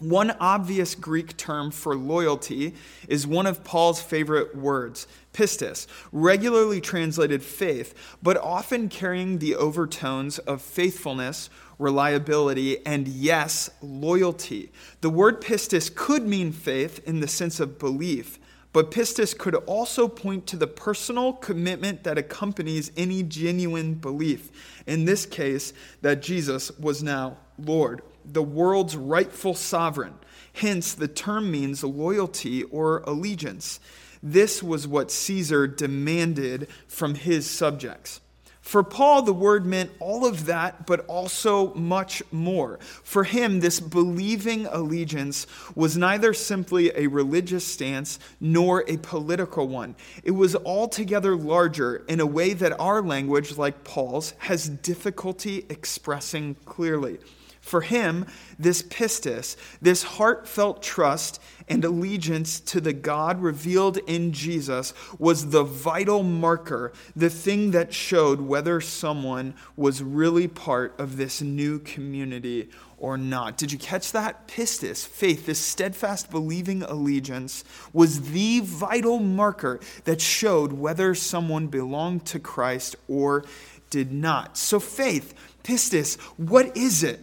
One 0.00 0.30
obvious 0.40 0.94
Greek 0.94 1.36
term 1.36 1.70
for 1.70 1.94
loyalty 1.94 2.74
is 3.06 3.26
one 3.26 3.46
of 3.46 3.62
Paul's 3.64 4.00
favorite 4.00 4.56
words, 4.56 5.06
pistis, 5.34 5.86
regularly 6.10 6.80
translated 6.80 7.42
faith, 7.42 7.94
but 8.22 8.38
often 8.38 8.88
carrying 8.88 9.38
the 9.38 9.54
overtones 9.54 10.38
of 10.38 10.62
faithfulness, 10.62 11.50
reliability, 11.78 12.84
and 12.86 13.06
yes, 13.06 13.68
loyalty. 13.82 14.72
The 15.02 15.10
word 15.10 15.42
pistis 15.42 15.94
could 15.94 16.26
mean 16.26 16.50
faith 16.52 17.06
in 17.06 17.20
the 17.20 17.28
sense 17.28 17.60
of 17.60 17.78
belief, 17.78 18.38
but 18.72 18.90
pistis 18.90 19.36
could 19.36 19.54
also 19.54 20.08
point 20.08 20.46
to 20.46 20.56
the 20.56 20.66
personal 20.66 21.34
commitment 21.34 22.04
that 22.04 22.16
accompanies 22.16 22.90
any 22.96 23.22
genuine 23.22 23.94
belief. 23.94 24.82
In 24.86 25.04
this 25.04 25.26
case, 25.26 25.74
that 26.00 26.22
Jesus 26.22 26.70
was 26.78 27.02
now 27.02 27.36
Lord, 27.58 28.00
the 28.32 28.42
world's 28.42 28.96
rightful 28.96 29.54
sovereign. 29.54 30.14
Hence, 30.52 30.94
the 30.94 31.08
term 31.08 31.50
means 31.50 31.84
loyalty 31.84 32.64
or 32.64 32.98
allegiance. 33.06 33.80
This 34.22 34.62
was 34.62 34.86
what 34.86 35.10
Caesar 35.10 35.66
demanded 35.66 36.68
from 36.86 37.14
his 37.14 37.48
subjects. 37.48 38.20
For 38.60 38.84
Paul, 38.84 39.22
the 39.22 39.32
word 39.32 39.66
meant 39.66 39.90
all 39.98 40.26
of 40.26 40.46
that, 40.46 40.86
but 40.86 41.04
also 41.06 41.74
much 41.74 42.22
more. 42.30 42.78
For 43.02 43.24
him, 43.24 43.60
this 43.60 43.80
believing 43.80 44.66
allegiance 44.66 45.46
was 45.74 45.96
neither 45.96 46.32
simply 46.34 46.92
a 46.94 47.08
religious 47.08 47.66
stance 47.66 48.18
nor 48.38 48.84
a 48.86 48.98
political 48.98 49.66
one. 49.66 49.96
It 50.22 50.32
was 50.32 50.54
altogether 50.54 51.34
larger 51.34 52.04
in 52.06 52.20
a 52.20 52.26
way 52.26 52.52
that 52.52 52.78
our 52.78 53.02
language, 53.02 53.56
like 53.56 53.82
Paul's, 53.82 54.34
has 54.38 54.68
difficulty 54.68 55.64
expressing 55.68 56.54
clearly. 56.64 57.18
For 57.60 57.82
him, 57.82 58.26
this 58.58 58.82
pistis, 58.82 59.56
this 59.80 60.02
heartfelt 60.02 60.82
trust 60.82 61.40
and 61.68 61.84
allegiance 61.84 62.58
to 62.60 62.80
the 62.80 62.92
God 62.92 63.40
revealed 63.40 63.98
in 63.98 64.32
Jesus, 64.32 64.92
was 65.18 65.50
the 65.50 65.62
vital 65.62 66.22
marker, 66.22 66.92
the 67.14 67.30
thing 67.30 67.70
that 67.70 67.94
showed 67.94 68.40
whether 68.40 68.80
someone 68.80 69.54
was 69.76 70.02
really 70.02 70.48
part 70.48 70.98
of 70.98 71.16
this 71.16 71.40
new 71.42 71.78
community 71.78 72.70
or 72.98 73.16
not. 73.16 73.56
Did 73.56 73.72
you 73.72 73.78
catch 73.78 74.12
that? 74.12 74.48
Pistis, 74.48 75.06
faith, 75.06 75.46
this 75.46 75.60
steadfast 75.60 76.30
believing 76.30 76.82
allegiance, 76.82 77.62
was 77.92 78.32
the 78.32 78.60
vital 78.60 79.20
marker 79.20 79.80
that 80.04 80.20
showed 80.20 80.72
whether 80.72 81.14
someone 81.14 81.68
belonged 81.68 82.26
to 82.26 82.38
Christ 82.38 82.96
or 83.06 83.44
did 83.90 84.12
not. 84.12 84.56
So, 84.56 84.80
faith, 84.80 85.34
pistis, 85.62 86.18
what 86.36 86.76
is 86.76 87.02
it? 87.02 87.20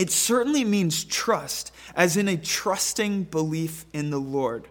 It 0.00 0.10
certainly 0.10 0.64
means 0.64 1.04
trust, 1.04 1.74
as 1.94 2.16
in 2.16 2.26
a 2.26 2.38
trusting 2.38 3.24
belief 3.24 3.84
in 3.92 4.08
the 4.08 4.18
Lord. 4.18 4.66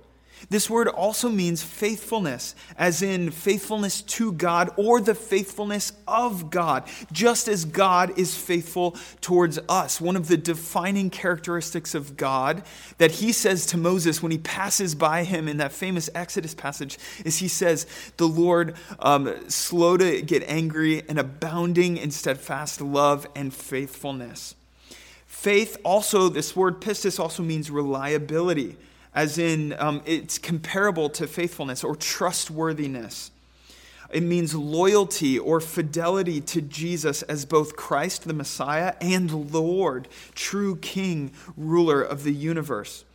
This 0.50 0.72
word 0.72 0.88
also 0.88 1.30
means 1.30 1.62
faithfulness, 1.62 2.56
as 2.76 3.04
in 3.04 3.30
faithfulness 3.30 4.02
to 4.02 4.32
God 4.32 4.72
or 4.76 5.00
the 5.00 5.14
faithfulness 5.14 5.92
of 6.08 6.50
God, 6.50 6.86
just 7.12 7.48
as 7.48 7.66
God 7.66 8.18
is 8.18 8.36
faithful 8.36 8.98
towards 9.22 9.60
us. 9.70 10.02
One 10.02 10.16
of 10.16 10.30
the 10.30 10.38
defining 10.38 11.12
characteristics 11.12 11.94
of 11.94 12.18
God 12.18 12.64
that 12.98 13.12
he 13.12 13.32
says 13.32 13.68
to 13.68 13.78
Moses 13.78 14.24
when 14.24 14.32
he 14.32 14.40
passes 14.40 14.96
by 14.96 15.26
him 15.26 15.48
in 15.48 15.58
that 15.58 15.74
famous 15.74 16.10
Exodus 16.16 16.56
passage 16.56 16.98
is 17.24 17.38
he 17.38 17.50
says, 17.50 17.86
The 18.18 18.28
Lord, 18.28 18.74
um, 18.98 19.48
slow 19.48 19.96
to 19.96 20.24
get 20.24 20.42
angry 20.48 21.04
and 21.08 21.20
abounding 21.20 21.98
in 21.98 22.10
steadfast 22.10 22.82
love 22.82 23.28
and 23.36 23.54
faithfulness. 23.54 24.56
Faith 25.30 25.78
also, 25.86 26.28
this 26.28 26.56
word 26.56 26.82
pistis 26.82 27.20
also 27.20 27.44
means 27.44 27.72
reliability, 27.72 28.76
as 29.14 29.38
in 29.38 29.74
um, 29.80 30.02
it's 30.06 30.38
comparable 30.38 31.08
to 31.08 31.28
faithfulness 31.28 31.84
or 31.84 31.96
trustworthiness. 31.96 33.32
It 34.10 34.24
means 34.24 34.56
loyalty 34.56 35.38
or 35.38 35.62
fidelity 35.62 36.42
to 36.42 36.62
Jesus 36.62 37.22
as 37.22 37.46
both 37.46 37.76
Christ 37.76 38.24
the 38.24 38.34
Messiah 38.34 38.96
and 39.00 39.54
Lord, 39.54 40.08
true 40.34 40.76
King, 40.78 41.32
ruler 41.56 42.02
of 42.02 42.24
the 42.24 42.34
universe. 42.34 43.06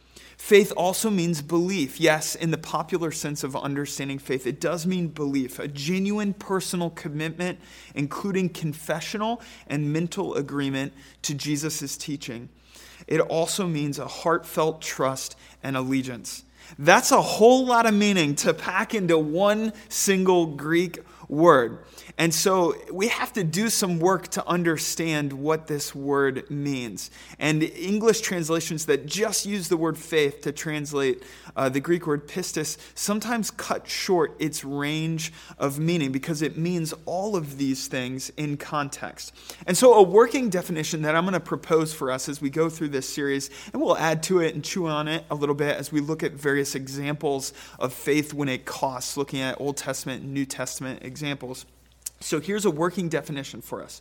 Faith 0.44 0.74
also 0.76 1.08
means 1.08 1.40
belief. 1.40 1.98
Yes, 1.98 2.34
in 2.34 2.50
the 2.50 2.58
popular 2.58 3.10
sense 3.10 3.44
of 3.44 3.56
understanding 3.56 4.18
faith, 4.18 4.46
it 4.46 4.60
does 4.60 4.84
mean 4.84 5.08
belief, 5.08 5.58
a 5.58 5.66
genuine 5.66 6.34
personal 6.34 6.90
commitment, 6.90 7.58
including 7.94 8.50
confessional 8.50 9.40
and 9.68 9.90
mental 9.90 10.34
agreement 10.34 10.92
to 11.22 11.32
Jesus' 11.32 11.96
teaching. 11.96 12.50
It 13.06 13.20
also 13.20 13.66
means 13.66 13.98
a 13.98 14.06
heartfelt 14.06 14.82
trust 14.82 15.34
and 15.62 15.78
allegiance. 15.78 16.44
That's 16.78 17.10
a 17.10 17.22
whole 17.22 17.64
lot 17.64 17.86
of 17.86 17.94
meaning 17.94 18.34
to 18.36 18.52
pack 18.52 18.94
into 18.94 19.16
one 19.16 19.72
single 19.88 20.44
Greek 20.44 20.98
word. 21.26 21.78
And 22.16 22.32
so 22.32 22.76
we 22.92 23.08
have 23.08 23.32
to 23.32 23.42
do 23.42 23.68
some 23.68 23.98
work 23.98 24.28
to 24.28 24.46
understand 24.46 25.32
what 25.32 25.66
this 25.66 25.94
word 25.94 26.48
means. 26.48 27.10
And 27.40 27.62
English 27.62 28.20
translations 28.20 28.86
that 28.86 29.06
just 29.06 29.46
use 29.46 29.68
the 29.68 29.76
word 29.76 29.98
faith 29.98 30.42
to 30.42 30.52
translate 30.52 31.24
uh, 31.56 31.68
the 31.68 31.80
Greek 31.80 32.06
word 32.06 32.28
pistis 32.28 32.78
sometimes 32.94 33.50
cut 33.50 33.88
short 33.88 34.36
its 34.38 34.64
range 34.64 35.32
of 35.58 35.80
meaning 35.80 36.12
because 36.12 36.40
it 36.40 36.56
means 36.56 36.94
all 37.04 37.34
of 37.34 37.58
these 37.58 37.88
things 37.88 38.30
in 38.36 38.56
context. 38.58 39.34
And 39.66 39.76
so, 39.76 39.94
a 39.94 40.02
working 40.02 40.50
definition 40.50 41.02
that 41.02 41.16
I'm 41.16 41.24
going 41.24 41.34
to 41.34 41.40
propose 41.40 41.92
for 41.92 42.12
us 42.12 42.28
as 42.28 42.40
we 42.40 42.48
go 42.48 42.68
through 42.68 42.88
this 42.88 43.08
series, 43.08 43.50
and 43.72 43.82
we'll 43.82 43.98
add 43.98 44.22
to 44.24 44.38
it 44.38 44.54
and 44.54 44.62
chew 44.62 44.86
on 44.86 45.08
it 45.08 45.24
a 45.30 45.34
little 45.34 45.54
bit 45.54 45.76
as 45.76 45.90
we 45.90 46.00
look 46.00 46.22
at 46.22 46.32
various 46.32 46.76
examples 46.76 47.52
of 47.80 47.92
faith 47.92 48.32
when 48.32 48.48
it 48.48 48.64
costs, 48.64 49.16
looking 49.16 49.40
at 49.40 49.60
Old 49.60 49.76
Testament 49.76 50.22
and 50.22 50.32
New 50.32 50.46
Testament 50.46 51.02
examples. 51.02 51.66
So 52.24 52.40
here's 52.40 52.64
a 52.64 52.70
working 52.70 53.10
definition 53.10 53.60
for 53.60 53.82
us 53.82 54.00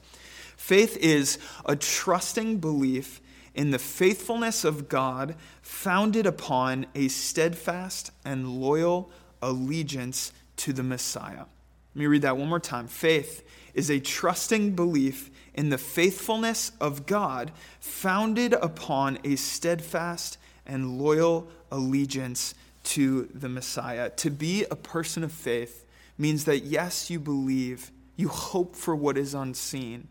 faith 0.56 0.96
is 0.98 1.38
a 1.66 1.76
trusting 1.76 2.60
belief 2.60 3.20
in 3.54 3.72
the 3.72 3.80
faithfulness 3.80 4.64
of 4.64 4.88
God 4.88 5.36
founded 5.62 6.26
upon 6.26 6.86
a 6.96 7.10
steadfast 7.10 8.12
and 8.24 8.48
loyal 8.48 9.12
allegiance 9.42 10.32
to 10.56 10.72
the 10.72 10.84
Messiah. 10.84 11.46
Let 11.94 12.00
me 12.00 12.06
read 12.08 12.22
that 12.22 12.38
one 12.38 12.48
more 12.48 12.62
time. 12.62 12.88
Faith 12.88 13.46
is 13.74 13.92
a 13.92 14.00
trusting 14.00 14.74
belief 14.74 15.30
in 15.54 15.70
the 15.70 15.78
faithfulness 15.78 16.72
of 16.80 17.06
God 17.06 17.52
founded 17.82 18.54
upon 18.54 19.20
a 19.26 19.36
steadfast 19.36 20.38
and 20.66 20.98
loyal 20.98 21.50
allegiance 21.72 22.56
to 22.86 23.30
the 23.34 23.50
Messiah. 23.50 24.10
To 24.12 24.30
be 24.30 24.64
a 24.72 24.76
person 24.78 25.24
of 25.26 25.32
faith 25.32 25.86
means 26.18 26.46
that, 26.46 26.64
yes, 26.64 27.10
you 27.10 27.20
believe 27.20 27.92
you 28.16 28.28
hope 28.28 28.76
for 28.76 28.96
what 28.96 29.18
is 29.18 29.34
unseen. 29.34 30.08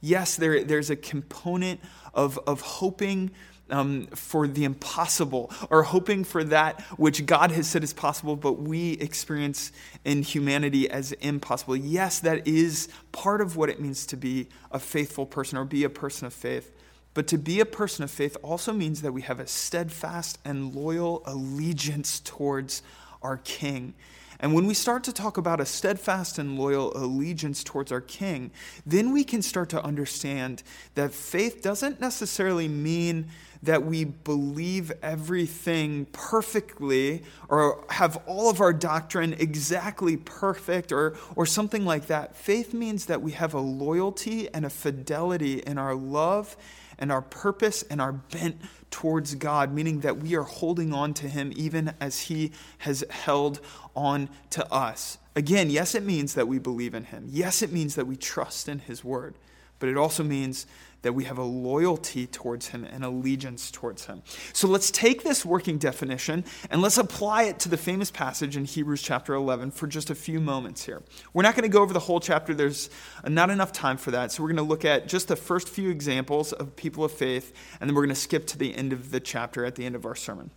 Yes, 0.00 0.36
there, 0.36 0.62
there's 0.64 0.90
a 0.90 0.96
component 0.96 1.80
of, 2.14 2.38
of 2.46 2.60
hoping 2.60 3.30
um, 3.70 4.06
for 4.08 4.46
the 4.46 4.64
impossible 4.64 5.52
or 5.70 5.82
hoping 5.82 6.24
for 6.24 6.42
that 6.44 6.80
which 6.96 7.26
God 7.26 7.50
has 7.50 7.66
said 7.66 7.84
is 7.84 7.92
possible, 7.92 8.36
but 8.36 8.54
we 8.54 8.92
experience 8.92 9.72
in 10.04 10.22
humanity 10.22 10.88
as 10.90 11.12
impossible. 11.12 11.76
Yes, 11.76 12.20
that 12.20 12.46
is 12.46 12.88
part 13.12 13.40
of 13.40 13.56
what 13.56 13.68
it 13.68 13.80
means 13.80 14.06
to 14.06 14.16
be 14.16 14.48
a 14.70 14.78
faithful 14.78 15.26
person 15.26 15.58
or 15.58 15.64
be 15.64 15.84
a 15.84 15.90
person 15.90 16.26
of 16.26 16.32
faith. 16.32 16.72
But 17.14 17.26
to 17.28 17.38
be 17.38 17.60
a 17.60 17.66
person 17.66 18.04
of 18.04 18.10
faith 18.10 18.36
also 18.42 18.72
means 18.72 19.02
that 19.02 19.12
we 19.12 19.22
have 19.22 19.40
a 19.40 19.46
steadfast 19.46 20.38
and 20.44 20.74
loyal 20.74 21.22
allegiance 21.26 22.20
towards 22.20 22.82
our 23.22 23.38
King. 23.38 23.94
And 24.40 24.54
when 24.54 24.66
we 24.66 24.74
start 24.74 25.02
to 25.04 25.12
talk 25.12 25.36
about 25.36 25.60
a 25.60 25.66
steadfast 25.66 26.38
and 26.38 26.58
loyal 26.58 26.96
allegiance 26.96 27.64
towards 27.64 27.90
our 27.90 28.00
King, 28.00 28.52
then 28.86 29.12
we 29.12 29.24
can 29.24 29.42
start 29.42 29.68
to 29.70 29.82
understand 29.82 30.62
that 30.94 31.12
faith 31.12 31.60
doesn't 31.60 32.00
necessarily 32.00 32.68
mean 32.68 33.26
that 33.62 33.84
we 33.84 34.04
believe 34.04 34.92
everything 35.02 36.06
perfectly 36.12 37.24
or 37.48 37.84
have 37.90 38.22
all 38.26 38.48
of 38.48 38.60
our 38.60 38.72
doctrine 38.72 39.32
exactly 39.34 40.16
perfect 40.16 40.92
or, 40.92 41.16
or 41.34 41.44
something 41.44 41.84
like 41.84 42.06
that. 42.06 42.36
Faith 42.36 42.72
means 42.72 43.06
that 43.06 43.20
we 43.20 43.32
have 43.32 43.54
a 43.54 43.60
loyalty 43.60 44.52
and 44.54 44.64
a 44.64 44.70
fidelity 44.70 45.54
in 45.66 45.78
our 45.78 45.96
love 45.96 46.56
and 46.98 47.12
our 47.12 47.22
purpose 47.22 47.82
and 47.82 48.00
our 48.00 48.12
bent 48.12 48.60
towards 48.90 49.34
God, 49.34 49.72
meaning 49.72 50.00
that 50.00 50.18
we 50.18 50.34
are 50.36 50.42
holding 50.42 50.92
on 50.92 51.14
to 51.14 51.28
Him 51.28 51.52
even 51.56 51.94
as 52.00 52.20
He 52.22 52.52
has 52.78 53.04
held 53.10 53.60
on 53.94 54.28
to 54.50 54.72
us. 54.72 55.18
Again, 55.36 55.70
yes, 55.70 55.94
it 55.94 56.02
means 56.02 56.34
that 56.34 56.48
we 56.48 56.58
believe 56.58 56.94
in 56.94 57.04
Him. 57.04 57.26
Yes, 57.28 57.62
it 57.62 57.72
means 57.72 57.94
that 57.94 58.06
we 58.06 58.16
trust 58.16 58.68
in 58.68 58.80
His 58.80 59.04
word. 59.04 59.34
But 59.78 59.88
it 59.88 59.96
also 59.96 60.24
means 60.24 60.66
that 61.02 61.12
we 61.12 61.24
have 61.24 61.38
a 61.38 61.42
loyalty 61.42 62.26
towards 62.26 62.68
him 62.68 62.84
and 62.84 63.04
allegiance 63.04 63.70
towards 63.70 64.06
him. 64.06 64.22
So 64.52 64.66
let's 64.66 64.90
take 64.90 65.22
this 65.22 65.44
working 65.44 65.78
definition 65.78 66.44
and 66.70 66.82
let's 66.82 66.98
apply 66.98 67.44
it 67.44 67.58
to 67.60 67.68
the 67.68 67.76
famous 67.76 68.10
passage 68.10 68.56
in 68.56 68.64
Hebrews 68.64 69.02
chapter 69.02 69.34
11 69.34 69.70
for 69.70 69.86
just 69.86 70.10
a 70.10 70.14
few 70.14 70.40
moments 70.40 70.84
here. 70.84 71.02
We're 71.32 71.42
not 71.42 71.54
going 71.54 71.62
to 71.62 71.68
go 71.68 71.82
over 71.82 71.92
the 71.92 72.00
whole 72.00 72.20
chapter, 72.20 72.54
there's 72.54 72.90
not 73.26 73.50
enough 73.50 73.72
time 73.72 73.96
for 73.96 74.10
that. 74.10 74.32
So 74.32 74.42
we're 74.42 74.50
going 74.50 74.56
to 74.56 74.62
look 74.62 74.84
at 74.84 75.08
just 75.08 75.28
the 75.28 75.36
first 75.36 75.68
few 75.68 75.90
examples 75.90 76.52
of 76.52 76.74
people 76.76 77.04
of 77.04 77.12
faith, 77.12 77.54
and 77.80 77.88
then 77.88 77.94
we're 77.94 78.02
going 78.02 78.14
to 78.14 78.20
skip 78.20 78.46
to 78.48 78.58
the 78.58 78.74
end 78.74 78.92
of 78.92 79.10
the 79.10 79.20
chapter 79.20 79.64
at 79.64 79.76
the 79.76 79.86
end 79.86 79.94
of 79.94 80.04
our 80.04 80.16
sermon. 80.16 80.50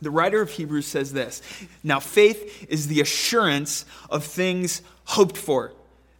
The 0.00 0.10
writer 0.10 0.40
of 0.40 0.50
Hebrews 0.50 0.86
says 0.86 1.12
this 1.12 1.42
Now, 1.82 2.00
faith 2.00 2.66
is 2.68 2.88
the 2.88 3.00
assurance 3.00 3.84
of 4.10 4.24
things 4.24 4.82
hoped 5.04 5.36
for 5.36 5.72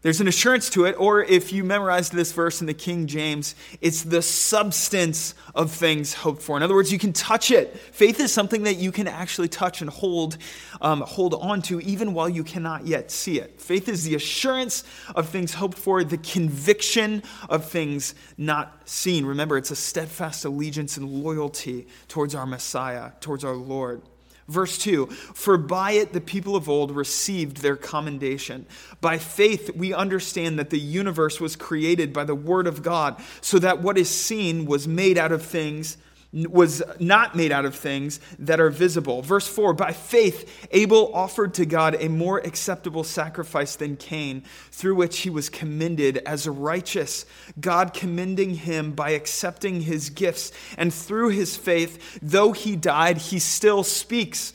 there's 0.02 0.20
an 0.20 0.26
assurance 0.26 0.68
to 0.70 0.84
it, 0.84 0.96
or 0.98 1.22
if 1.22 1.52
you 1.52 1.62
memorized 1.62 2.12
this 2.12 2.32
verse 2.32 2.60
in 2.60 2.66
the 2.66 2.74
King 2.74 3.06
James, 3.06 3.54
it's 3.80 4.02
the 4.02 4.20
substance 4.20 5.34
of 5.54 5.70
things 5.70 6.12
hoped 6.12 6.42
for. 6.42 6.56
In 6.56 6.62
other 6.64 6.74
words, 6.74 6.92
you 6.92 6.98
can 6.98 7.12
touch 7.12 7.52
it. 7.52 7.76
Faith 7.76 8.18
is 8.18 8.32
something 8.32 8.64
that 8.64 8.74
you 8.74 8.90
can 8.90 9.06
actually 9.06 9.46
touch 9.46 9.80
and 9.80 9.88
hold, 9.88 10.38
um, 10.80 11.02
hold 11.02 11.34
on 11.34 11.62
to, 11.62 11.80
even 11.80 12.14
while 12.14 12.28
you 12.28 12.42
cannot 12.42 12.84
yet 12.84 13.12
see 13.12 13.38
it. 13.38 13.60
Faith 13.60 13.88
is 13.88 14.02
the 14.02 14.16
assurance 14.16 14.82
of 15.14 15.28
things 15.28 15.54
hoped 15.54 15.78
for, 15.78 16.02
the 16.02 16.18
conviction 16.18 17.22
of 17.48 17.64
things 17.70 18.16
not 18.36 18.88
seen. 18.88 19.24
Remember, 19.24 19.56
it's 19.56 19.70
a 19.70 19.76
steadfast 19.76 20.44
allegiance 20.44 20.96
and 20.96 21.08
loyalty 21.08 21.86
towards 22.08 22.34
our 22.34 22.46
Messiah, 22.46 23.12
towards 23.20 23.44
our 23.44 23.54
Lord. 23.54 24.02
Verse 24.48 24.76
2 24.78 25.06
For 25.06 25.56
by 25.56 25.92
it 25.92 26.12
the 26.12 26.20
people 26.20 26.56
of 26.56 26.68
old 26.68 26.90
received 26.90 27.58
their 27.58 27.76
commendation. 27.76 28.66
By 29.00 29.18
faith 29.18 29.70
we 29.74 29.94
understand 29.94 30.58
that 30.58 30.70
the 30.70 30.80
universe 30.80 31.40
was 31.40 31.56
created 31.56 32.12
by 32.12 32.24
the 32.24 32.34
word 32.34 32.66
of 32.66 32.82
God, 32.82 33.22
so 33.40 33.58
that 33.58 33.80
what 33.80 33.98
is 33.98 34.10
seen 34.10 34.66
was 34.66 34.88
made 34.88 35.18
out 35.18 35.32
of 35.32 35.42
things 35.42 35.96
was 36.32 36.82
not 36.98 37.34
made 37.36 37.52
out 37.52 37.66
of 37.66 37.74
things 37.74 38.18
that 38.38 38.58
are 38.58 38.70
visible. 38.70 39.20
Verse 39.20 39.46
4 39.46 39.74
By 39.74 39.92
faith, 39.92 40.66
Abel 40.70 41.10
offered 41.14 41.52
to 41.54 41.66
God 41.66 41.96
a 42.00 42.08
more 42.08 42.38
acceptable 42.38 43.04
sacrifice 43.04 43.76
than 43.76 43.96
Cain, 43.96 44.42
through 44.70 44.94
which 44.94 45.20
he 45.20 45.30
was 45.30 45.50
commended 45.50 46.18
as 46.18 46.48
righteous, 46.48 47.26
God 47.60 47.92
commending 47.92 48.54
him 48.54 48.92
by 48.92 49.10
accepting 49.10 49.82
his 49.82 50.08
gifts. 50.08 50.52
And 50.78 50.92
through 50.92 51.28
his 51.28 51.56
faith, 51.56 52.18
though 52.22 52.52
he 52.52 52.76
died, 52.76 53.18
he 53.18 53.38
still 53.38 53.82
speaks. 53.84 54.54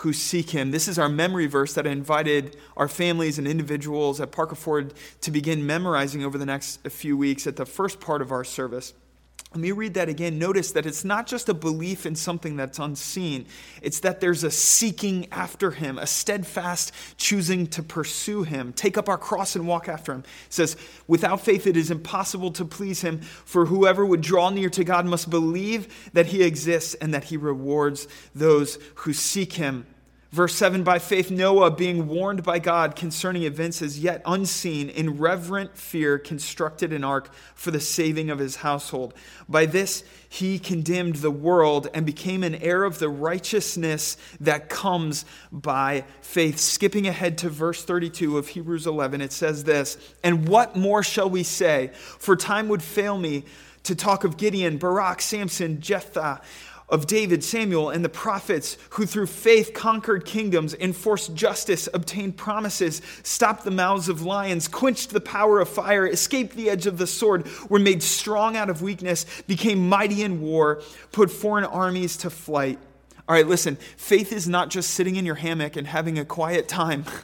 who 0.00 0.14
seek 0.14 0.50
him. 0.50 0.70
This 0.70 0.88
is 0.88 0.98
our 0.98 1.10
memory 1.10 1.46
verse 1.46 1.74
that 1.74 1.86
I 1.86 1.90
invited 1.90 2.56
our 2.74 2.88
families 2.88 3.38
and 3.38 3.46
individuals 3.46 4.18
at 4.18 4.32
Parker 4.32 4.54
Ford 4.54 4.94
to 5.20 5.30
begin 5.30 5.66
memorizing 5.66 6.24
over 6.24 6.38
the 6.38 6.46
next 6.46 6.82
few 6.88 7.18
weeks 7.18 7.46
at 7.46 7.56
the 7.56 7.66
first 7.66 8.00
part 8.00 8.22
of 8.22 8.32
our 8.32 8.42
service. 8.42 8.94
Let 9.52 9.60
me 9.60 9.72
read 9.72 9.94
that 9.94 10.08
again. 10.08 10.38
Notice 10.38 10.70
that 10.72 10.86
it's 10.86 11.04
not 11.04 11.26
just 11.26 11.48
a 11.48 11.54
belief 11.54 12.06
in 12.06 12.14
something 12.14 12.56
that's 12.56 12.78
unseen, 12.78 13.46
it's 13.82 13.98
that 14.00 14.20
there's 14.20 14.44
a 14.44 14.50
seeking 14.50 15.26
after 15.32 15.72
him, 15.72 15.98
a 15.98 16.06
steadfast 16.06 16.92
choosing 17.16 17.66
to 17.68 17.82
pursue 17.82 18.44
him, 18.44 18.72
take 18.72 18.96
up 18.96 19.08
our 19.08 19.18
cross 19.18 19.56
and 19.56 19.66
walk 19.66 19.88
after 19.88 20.12
him. 20.12 20.20
It 20.20 20.52
says, 20.52 20.76
Without 21.08 21.40
faith, 21.40 21.66
it 21.66 21.76
is 21.76 21.90
impossible 21.90 22.52
to 22.52 22.64
please 22.64 23.00
him, 23.00 23.22
for 23.22 23.66
whoever 23.66 24.06
would 24.06 24.20
draw 24.20 24.50
near 24.50 24.70
to 24.70 24.84
God 24.84 25.04
must 25.04 25.28
believe 25.28 26.10
that 26.12 26.26
he 26.26 26.44
exists 26.44 26.94
and 26.94 27.12
that 27.12 27.24
he 27.24 27.36
rewards 27.36 28.06
those 28.32 28.78
who 28.94 29.12
seek 29.12 29.54
him. 29.54 29.84
Verse 30.32 30.54
7 30.54 30.84
By 30.84 31.00
faith, 31.00 31.30
Noah, 31.30 31.72
being 31.72 32.06
warned 32.06 32.44
by 32.44 32.60
God 32.60 32.94
concerning 32.94 33.42
events 33.42 33.82
as 33.82 33.98
yet 33.98 34.22
unseen, 34.24 34.88
in 34.88 35.18
reverent 35.18 35.76
fear 35.76 36.18
constructed 36.18 36.92
an 36.92 37.02
ark 37.02 37.32
for 37.54 37.72
the 37.72 37.80
saving 37.80 38.30
of 38.30 38.38
his 38.38 38.56
household. 38.56 39.12
By 39.48 39.66
this, 39.66 40.04
he 40.28 40.60
condemned 40.60 41.16
the 41.16 41.32
world 41.32 41.88
and 41.92 42.06
became 42.06 42.44
an 42.44 42.54
heir 42.56 42.84
of 42.84 43.00
the 43.00 43.08
righteousness 43.08 44.16
that 44.38 44.68
comes 44.68 45.24
by 45.50 46.04
faith. 46.20 46.58
Skipping 46.58 47.08
ahead 47.08 47.36
to 47.38 47.48
verse 47.48 47.84
32 47.84 48.38
of 48.38 48.48
Hebrews 48.48 48.86
11, 48.86 49.20
it 49.20 49.32
says 49.32 49.64
this 49.64 49.98
And 50.22 50.48
what 50.48 50.76
more 50.76 51.02
shall 51.02 51.28
we 51.28 51.42
say? 51.42 51.90
For 51.94 52.36
time 52.36 52.68
would 52.68 52.82
fail 52.82 53.18
me 53.18 53.44
to 53.82 53.94
talk 53.96 54.24
of 54.24 54.36
Gideon, 54.36 54.78
Barak, 54.78 55.20
Samson, 55.20 55.80
Jephthah 55.80 56.42
of 56.90 57.06
David, 57.06 57.42
Samuel, 57.44 57.90
and 57.90 58.04
the 58.04 58.08
prophets 58.08 58.76
who 58.90 59.06
through 59.06 59.26
faith 59.26 59.72
conquered 59.72 60.24
kingdoms, 60.24 60.74
enforced 60.74 61.34
justice, 61.34 61.88
obtained 61.94 62.36
promises, 62.36 63.00
stopped 63.22 63.64
the 63.64 63.70
mouths 63.70 64.08
of 64.08 64.22
lions, 64.22 64.68
quenched 64.68 65.10
the 65.10 65.20
power 65.20 65.60
of 65.60 65.68
fire, 65.68 66.06
escaped 66.06 66.56
the 66.56 66.68
edge 66.68 66.86
of 66.86 66.98
the 66.98 67.06
sword, 67.06 67.48
were 67.68 67.78
made 67.78 68.02
strong 68.02 68.56
out 68.56 68.68
of 68.68 68.82
weakness, 68.82 69.24
became 69.46 69.88
mighty 69.88 70.22
in 70.22 70.40
war, 70.40 70.82
put 71.12 71.30
foreign 71.30 71.64
armies 71.64 72.16
to 72.18 72.30
flight. 72.30 72.78
All 73.28 73.34
right, 73.34 73.46
listen, 73.46 73.76
faith 73.96 74.32
is 74.32 74.48
not 74.48 74.70
just 74.70 74.90
sitting 74.90 75.14
in 75.14 75.24
your 75.24 75.36
hammock 75.36 75.76
and 75.76 75.86
having 75.86 76.18
a 76.18 76.24
quiet 76.24 76.66
time. 76.68 77.04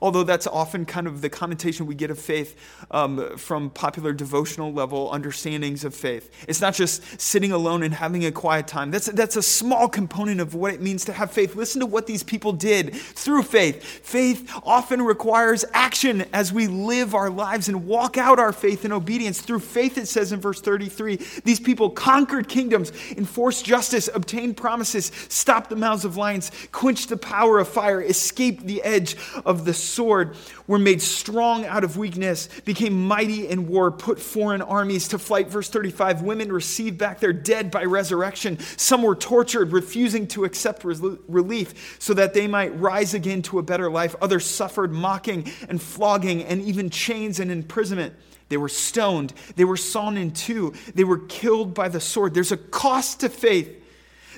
although 0.00 0.24
that's 0.24 0.46
often 0.46 0.84
kind 0.84 1.06
of 1.06 1.20
the 1.20 1.30
connotation 1.30 1.86
we 1.86 1.94
get 1.94 2.10
of 2.10 2.18
faith 2.18 2.56
um, 2.90 3.36
from 3.36 3.70
popular 3.70 4.12
devotional 4.12 4.72
level 4.72 5.10
understandings 5.10 5.84
of 5.84 5.94
faith. 5.94 6.30
It's 6.48 6.60
not 6.60 6.74
just 6.74 7.20
sitting 7.20 7.52
alone 7.52 7.82
and 7.82 7.94
having 7.94 8.24
a 8.24 8.32
quiet 8.32 8.66
time. 8.66 8.90
That's, 8.90 9.06
that's 9.06 9.36
a 9.36 9.42
small 9.42 9.88
component 9.88 10.40
of 10.40 10.54
what 10.54 10.72
it 10.72 10.80
means 10.80 11.04
to 11.06 11.12
have 11.12 11.30
faith. 11.30 11.56
Listen 11.56 11.80
to 11.80 11.86
what 11.86 12.06
these 12.06 12.22
people 12.22 12.52
did 12.52 12.94
through 12.94 13.42
faith. 13.42 13.82
Faith 13.84 14.50
often 14.64 15.02
requires 15.02 15.64
action 15.72 16.24
as 16.32 16.52
we 16.52 16.66
live 16.66 17.14
our 17.14 17.30
lives 17.30 17.68
and 17.68 17.86
walk 17.86 18.18
out 18.18 18.38
our 18.38 18.52
faith 18.52 18.84
in 18.84 18.92
obedience. 18.92 19.40
Through 19.40 19.60
faith, 19.60 19.98
it 19.98 20.06
says 20.06 20.32
in 20.32 20.40
verse 20.40 20.60
33, 20.60 21.16
these 21.44 21.60
people 21.60 21.90
conquered 21.90 22.48
kingdoms, 22.48 22.92
enforced 23.16 23.64
justice, 23.64 24.08
obtained 24.12 24.56
promises, 24.56 25.12
stopped 25.28 25.70
the 25.70 25.76
mouths 25.76 26.04
of 26.04 26.16
lions, 26.16 26.50
quenched 26.72 27.08
the 27.08 27.16
power 27.16 27.58
of 27.58 27.68
fire, 27.68 28.02
escaped 28.02 28.66
the 28.66 28.82
edge 28.82 29.16
of 29.44 29.64
the 29.64 29.74
sword, 29.82 30.36
were 30.66 30.78
made 30.78 31.02
strong 31.02 31.64
out 31.64 31.84
of 31.84 31.96
weakness, 31.96 32.48
became 32.64 33.06
mighty 33.06 33.48
in 33.48 33.68
war, 33.68 33.90
put 33.90 34.20
foreign 34.20 34.62
armies 34.62 35.08
to 35.08 35.18
flight. 35.18 35.48
Verse 35.48 35.68
35 35.68 36.22
Women 36.22 36.52
received 36.52 36.98
back 36.98 37.20
their 37.20 37.32
dead 37.32 37.70
by 37.70 37.84
resurrection. 37.84 38.58
Some 38.76 39.02
were 39.02 39.16
tortured, 39.16 39.72
refusing 39.72 40.26
to 40.28 40.44
accept 40.44 40.84
relief 40.84 41.96
so 41.98 42.14
that 42.14 42.34
they 42.34 42.46
might 42.46 42.78
rise 42.78 43.14
again 43.14 43.42
to 43.42 43.58
a 43.58 43.62
better 43.62 43.90
life. 43.90 44.14
Others 44.20 44.46
suffered 44.46 44.92
mocking 44.92 45.50
and 45.68 45.80
flogging 45.80 46.44
and 46.44 46.62
even 46.62 46.90
chains 46.90 47.40
and 47.40 47.50
imprisonment. 47.50 48.14
They 48.50 48.56
were 48.56 48.68
stoned. 48.68 49.32
They 49.56 49.64
were 49.64 49.76
sawn 49.76 50.16
in 50.16 50.32
two. 50.32 50.74
They 50.94 51.04
were 51.04 51.18
killed 51.18 51.72
by 51.72 51.88
the 51.88 52.00
sword. 52.00 52.34
There's 52.34 52.52
a 52.52 52.56
cost 52.56 53.20
to 53.20 53.28
faith. 53.28 53.79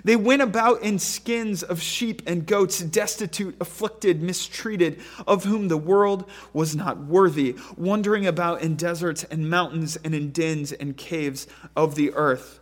They 0.05 0.17
went 0.17 0.43
about 0.43 0.83
in 0.83 0.99
skins 0.99 1.63
of 1.63 1.81
sheep 1.81 2.23
and 2.27 2.47
goats, 2.47 2.81
destitute, 2.81 3.57
afflicted, 3.61 4.23
mistreated, 4.23 5.01
of 5.27 5.45
whom 5.45 5.69
the 5.69 5.77
world 5.77 6.29
was 6.53 6.75
not 6.75 6.99
worthy, 6.99 7.57
wandering 7.77 8.27
about 8.27 8.63
in 8.63 8.77
deserts 8.77 9.25
and 9.25 9.51
mountains 9.51 9.97
and 10.05 10.15
in 10.15 10.31
dens 10.31 10.73
and 10.73 10.97
caves 10.97 11.47
of 11.77 11.95
the 11.95 12.13
earth. 12.15 12.61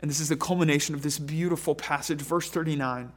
And 0.00 0.10
this 0.10 0.20
is 0.20 0.28
the 0.28 0.36
culmination 0.36 0.94
of 0.94 1.02
this 1.02 1.18
beautiful 1.18 1.74
passage, 1.74 2.20
verse 2.20 2.48
39. 2.50 3.12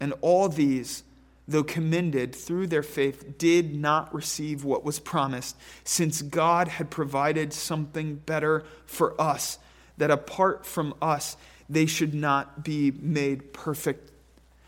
And 0.00 0.14
all 0.20 0.48
these, 0.48 1.04
though 1.46 1.64
commended 1.64 2.34
through 2.34 2.66
their 2.68 2.82
faith, 2.82 3.38
did 3.38 3.74
not 3.74 4.14
receive 4.14 4.64
what 4.64 4.84
was 4.84 4.98
promised, 4.98 5.56
since 5.84 6.22
God 6.22 6.68
had 6.68 6.90
provided 6.90 7.52
something 7.52 8.16
better 8.16 8.64
for 8.86 9.20
us, 9.20 9.58
that 9.98 10.10
apart 10.10 10.66
from 10.66 10.94
us, 11.00 11.36
they 11.68 11.86
should 11.86 12.14
not 12.14 12.64
be 12.64 12.90
made 12.90 13.52
perfect. 13.52 14.10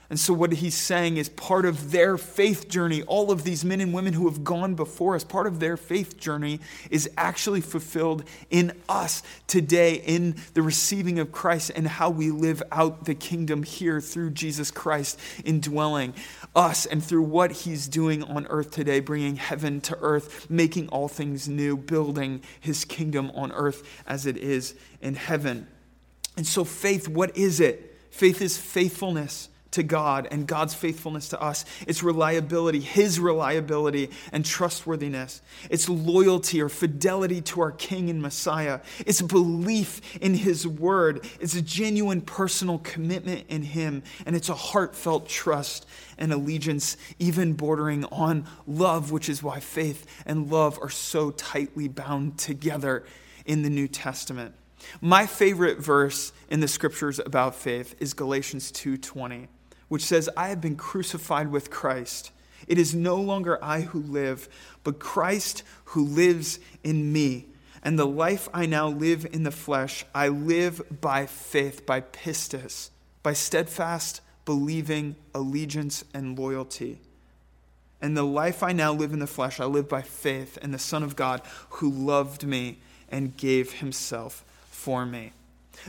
And 0.09 0.21
so, 0.21 0.33
what 0.33 0.53
he's 0.53 0.77
saying 0.77 1.16
is 1.16 1.29
part 1.29 1.64
of 1.64 1.90
their 1.90 2.16
faith 2.16 2.69
journey, 2.69 3.03
all 3.03 3.33
of 3.33 3.42
these 3.42 3.64
men 3.64 3.81
and 3.81 3.92
women 3.92 4.12
who 4.12 4.29
have 4.29 4.45
gone 4.45 4.77
before 4.77 5.16
us, 5.16 5.25
part 5.25 5.49
of 5.49 5.59
their 5.59 5.77
faith 5.77 6.16
journey 6.16 6.61
is 6.90 7.11
actually 7.16 7.61
fulfilled 7.61 8.23
in 8.49 8.73
us 8.88 9.25
today, 9.49 9.95
in 9.95 10.37
the 10.55 10.62
receiving 10.62 11.19
of 11.19 11.33
Christ 11.33 11.73
and 11.75 11.88
how 11.88 12.11
we 12.11 12.31
live 12.31 12.62
out 12.71 13.05
the 13.05 13.16
kingdom 13.16 13.64
here 13.64 14.01
through 14.01 14.31
Jesus 14.31 14.71
Christ 14.71 15.19
indwelling 15.45 16.14
us 16.55 16.87
and 16.87 17.03
through 17.03 17.23
what 17.23 17.51
he's 17.51 17.88
doing 17.88 18.23
on 18.23 18.47
earth 18.47 18.71
today, 18.71 19.01
bringing 19.01 19.35
heaven 19.35 19.81
to 19.83 19.99
earth, 20.01 20.49
making 20.49 20.88
all 20.90 21.09
things 21.09 21.49
new, 21.49 21.77
building 21.77 22.42
his 22.61 22.85
kingdom 22.85 23.33
on 23.35 23.51
earth 23.51 23.83
as 24.07 24.25
it 24.25 24.37
is 24.37 24.77
in 25.01 25.16
heaven. 25.16 25.66
And 26.37 26.47
so, 26.47 26.62
faith, 26.62 27.09
what 27.09 27.37
is 27.37 27.59
it? 27.59 27.97
Faith 28.11 28.40
is 28.40 28.57
faithfulness 28.57 29.49
to 29.77 29.83
God 29.83 30.27
and 30.31 30.47
God's 30.47 30.75
faithfulness 30.75 31.29
to 31.29 31.41
us. 31.41 31.65
It's 31.87 32.03
reliability, 32.03 32.81
His 32.81 33.21
reliability 33.21 34.11
and 34.33 34.45
trustworthiness. 34.45 35.43
It's 35.71 35.89
loyalty 35.89 36.61
or 36.61 36.69
fidelity 36.69 37.43
to 37.43 37.61
our 37.61 37.73
King 37.73 38.11
and 38.11 38.21
Messiah. 38.21 38.81
It's 39.07 39.21
belief 39.21 40.17
in 40.17 40.35
His 40.35 40.67
word. 40.67 41.27
It's 41.41 41.55
a 41.55 41.62
genuine 41.62 42.23
personal 42.23 42.79
commitment 42.79 43.45
in 43.49 43.62
Him. 43.62 44.03
And 44.25 44.35
it's 44.35 44.49
a 44.49 44.55
heartfelt 44.55 45.29
trust 45.29 45.87
and 46.17 46.33
allegiance, 46.33 46.97
even 47.19 47.53
bordering 47.53 48.07
on 48.07 48.47
love, 48.67 49.12
which 49.12 49.29
is 49.29 49.43
why 49.43 49.61
faith 49.61 50.07
and 50.25 50.51
love 50.51 50.79
are 50.81 50.91
so 50.91 51.31
tightly 51.33 51.87
bound 51.87 52.39
together 52.39 53.05
in 53.45 53.62
the 53.62 53.71
New 53.71 53.89
Testament. 53.89 54.55
My 55.01 55.27
favorite 55.27 55.79
verse 55.79 56.33
in 56.49 56.61
the 56.61 56.69
scriptures 56.69 57.19
about 57.19 57.55
faith 57.55 57.95
is 58.01 58.15
Galatians 58.15 58.71
2:20 58.73 59.49
which 59.88 60.05
says, 60.05 60.29
I 60.37 60.49
have 60.49 60.61
been 60.61 60.77
crucified 60.77 61.51
with 61.51 61.70
Christ. 61.70 62.31
It 62.66 62.79
is 62.79 62.94
no 62.94 63.16
longer 63.16 63.62
I 63.62 63.83
who 63.83 64.01
live, 64.01 64.49
but 64.83 64.99
Christ 64.99 65.62
who 65.87 66.05
lives 66.05 66.59
in 66.83 67.12
me. 67.12 67.46
And 67.83 67.99
the 67.99 68.07
life 68.07 68.49
I 68.53 68.66
now 68.66 68.88
live 68.88 69.27
in 69.33 69.44
the 69.44 69.51
flesh, 69.51 70.05
I 70.14 70.29
live 70.29 71.01
by 71.01 71.27
faith, 71.27 71.87
by 71.87 72.01
pistis, 72.01 72.90
by 73.22 73.33
steadfast 73.33 74.20
believing, 74.46 75.16
allegiance, 75.35 76.05
and 76.14 76.38
loyalty. 76.38 77.01
And 78.01 78.16
the 78.16 78.25
life 78.25 78.62
I 78.62 78.72
now 78.72 78.92
live 78.92 79.12
in 79.12 79.18
the 79.18 79.27
flesh, 79.27 79.61
I 79.61 79.66
live 79.66 79.88
by 79.88 80.01
faith 80.01 80.57
in 80.62 80.70
the 80.70 80.79
Son 80.79 81.03
of 81.03 81.16
God 81.16 81.42
who 81.70 81.90
loved 81.90 82.46
me 82.46 82.79
and 83.11 83.37
gave 83.37 83.75
himself 83.75 84.44
for 84.70 85.05
me. 85.05 85.33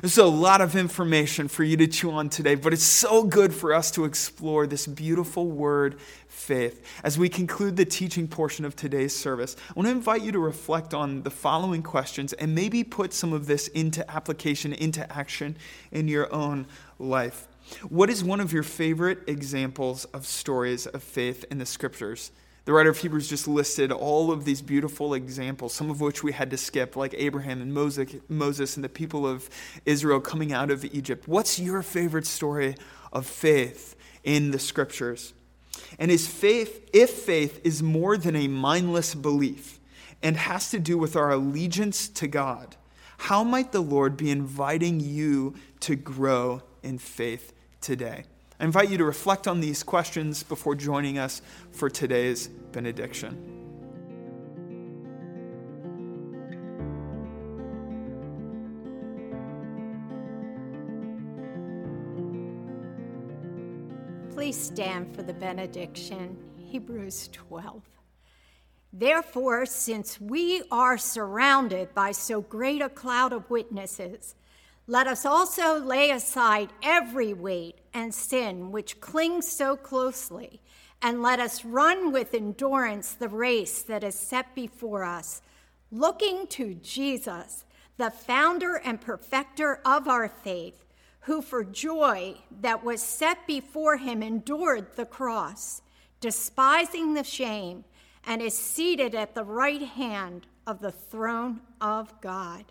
There's 0.02 0.18
a 0.18 0.26
lot 0.26 0.62
of 0.62 0.76
information 0.76 1.48
for 1.48 1.64
you 1.64 1.78
to 1.78 1.88
chew 1.88 2.12
on 2.12 2.30
today, 2.30 2.56
but 2.56 2.74
it's 2.74 2.84
so 2.84 3.24
good 3.24 3.54
for 3.54 3.74
us 3.74 3.90
to 3.92 4.06
explore 4.06 4.68
this 4.68 4.86
beautiful 4.86 5.48
word, 5.48 6.00
faith. 6.28 6.86
As 7.04 7.18
we 7.18 7.30
conclude 7.30 7.78
the 7.78 7.86
teaching 7.86 8.28
portion 8.28 8.64
of 8.64 8.76
today's 8.76 9.16
service, 9.16 9.56
I 9.70 9.74
want 9.74 9.88
to 9.88 9.92
invite 9.92 10.22
you 10.22 10.32
to 10.34 10.40
reflect 10.40 10.94
on 10.94 11.24
the 11.24 11.32
following 11.32 11.82
questions 11.82 12.34
and 12.34 12.54
maybe 12.54 12.84
put 12.84 13.12
some 13.12 13.34
of 13.34 13.48
this 13.48 13.68
into 13.70 14.10
application, 14.12 14.74
into 14.74 15.12
action 15.12 15.58
in 15.92 16.08
your 16.08 16.32
own 16.34 16.68
life. 17.00 17.48
What 17.90 18.10
is 18.10 18.24
one 18.24 18.40
of 18.40 18.54
your 18.54 18.64
favorite 18.64 19.20
examples 19.28 20.06
of 20.06 20.26
stories 20.26 20.86
of 20.86 21.04
faith 21.04 21.44
in 21.50 21.58
the 21.58 21.66
scriptures? 21.66 22.32
The 22.68 22.74
writer 22.74 22.90
of 22.90 22.98
Hebrews 22.98 23.30
just 23.30 23.48
listed 23.48 23.94
all 23.94 24.30
of 24.30 24.44
these 24.44 24.62
beautiful 24.62 25.14
examples, 25.14 25.74
some 25.74 25.90
of 25.90 26.02
which 26.02 26.22
we 26.22 26.34
had 26.34 26.52
to 26.52 26.58
skip, 26.58 26.98
like 26.98 27.16
Abraham 27.18 27.62
and 27.62 27.74
Moses 27.74 28.76
and 28.76 28.84
the 28.84 28.90
people 28.90 29.26
of 29.26 29.50
Israel 29.86 30.20
coming 30.20 30.52
out 30.52 30.70
of 30.70 30.84
Egypt. 30.84 31.30
What's 31.30 31.60
your 31.60 31.82
favorite 31.82 32.28
story 32.28 32.76
of 33.14 33.26
faith 33.26 33.96
in 34.26 34.52
the 34.52 34.60
scriptures? 34.60 35.34
And 35.98 36.12
is 36.12 36.28
faith, 36.28 36.90
if 36.92 37.10
faith 37.12 37.62
is 37.64 37.82
more 37.82 38.18
than 38.18 38.36
a 38.36 38.50
mindless 38.50 39.16
belief 39.16 39.80
and 40.22 40.36
has 40.36 40.70
to 40.72 40.80
do 40.80 40.98
with 40.98 41.16
our 41.16 41.32
allegiance 41.32 42.10
to 42.10 42.28
God, 42.28 42.76
how 43.18 43.46
might 43.46 43.72
the 43.72 43.80
Lord 43.80 44.18
be 44.18 44.30
inviting 44.30 45.00
you 45.00 45.56
to 45.80 45.96
grow 45.96 46.64
in 46.84 46.98
faith 46.98 47.54
today? 47.80 48.26
I 48.60 48.66
invite 48.66 48.90
you 48.90 48.98
to 48.98 49.06
reflect 49.06 49.48
on 49.48 49.60
these 49.60 49.84
questions 49.84 50.42
before 50.42 50.74
joining 50.74 51.20
us 51.20 51.44
for 51.72 51.92
today's 51.92 52.48
benediction. 52.48 53.54
Please 64.32 64.60
stand 64.60 65.16
for 65.16 65.22
the 65.22 65.34
benediction, 65.34 66.36
Hebrews 66.58 67.30
12. 67.34 67.84
Therefore, 68.92 69.68
since 69.68 70.20
we 70.20 70.64
are 70.72 70.98
surrounded 70.98 71.94
by 71.94 72.12
so 72.12 72.42
great 72.42 72.82
a 72.82 72.90
cloud 72.90 73.34
of 73.34 73.50
witnesses, 73.52 74.34
let 74.88 75.06
us 75.06 75.26
also 75.26 75.80
lay 75.80 76.12
aside 76.12 76.72
every 76.82 77.34
weight 77.34 77.76
and 77.98 78.14
sin 78.14 78.72
which 78.72 79.02
clings 79.02 79.52
so 79.52 79.76
closely, 79.76 80.62
and 81.02 81.24
let 81.24 81.40
us 81.40 81.66
run 81.66 82.12
with 82.12 82.36
endurance 82.36 83.14
the 83.14 83.28
race 83.28 83.82
that 83.82 84.04
is 84.04 84.14
set 84.14 84.54
before 84.54 85.04
us, 85.04 85.42
looking 85.92 86.46
to 86.46 86.76
Jesus, 86.76 87.66
the 87.98 88.12
founder 88.12 88.76
and 88.76 89.02
perfecter 89.02 89.80
of 89.84 90.08
our 90.08 90.30
faith, 90.30 90.86
who 91.22 91.42
for 91.42 91.64
joy 91.64 92.36
that 92.62 92.84
was 92.84 93.02
set 93.02 93.48
before 93.48 93.98
him 93.98 94.22
endured 94.22 94.96
the 94.96 95.06
cross, 95.06 95.82
despising 96.22 97.16
the 97.16 97.24
shame, 97.24 97.84
and 98.28 98.44
is 98.44 98.56
seated 98.56 99.16
at 99.16 99.34
the 99.34 99.44
right 99.44 99.82
hand 99.82 100.46
of 100.68 100.82
the 100.82 100.92
throne 100.92 101.62
of 101.82 102.22
God. 102.22 102.66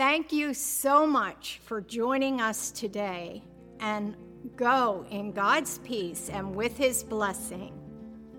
Thank 0.00 0.32
you 0.32 0.54
so 0.54 1.06
much 1.06 1.60
for 1.62 1.82
joining 1.82 2.40
us 2.40 2.70
today 2.70 3.42
and 3.80 4.16
go 4.56 5.04
in 5.10 5.32
God's 5.32 5.76
peace 5.80 6.30
and 6.30 6.54
with 6.54 6.74
his 6.78 7.02
blessing. 7.02 7.78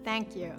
Thank 0.03 0.35
you. 0.35 0.55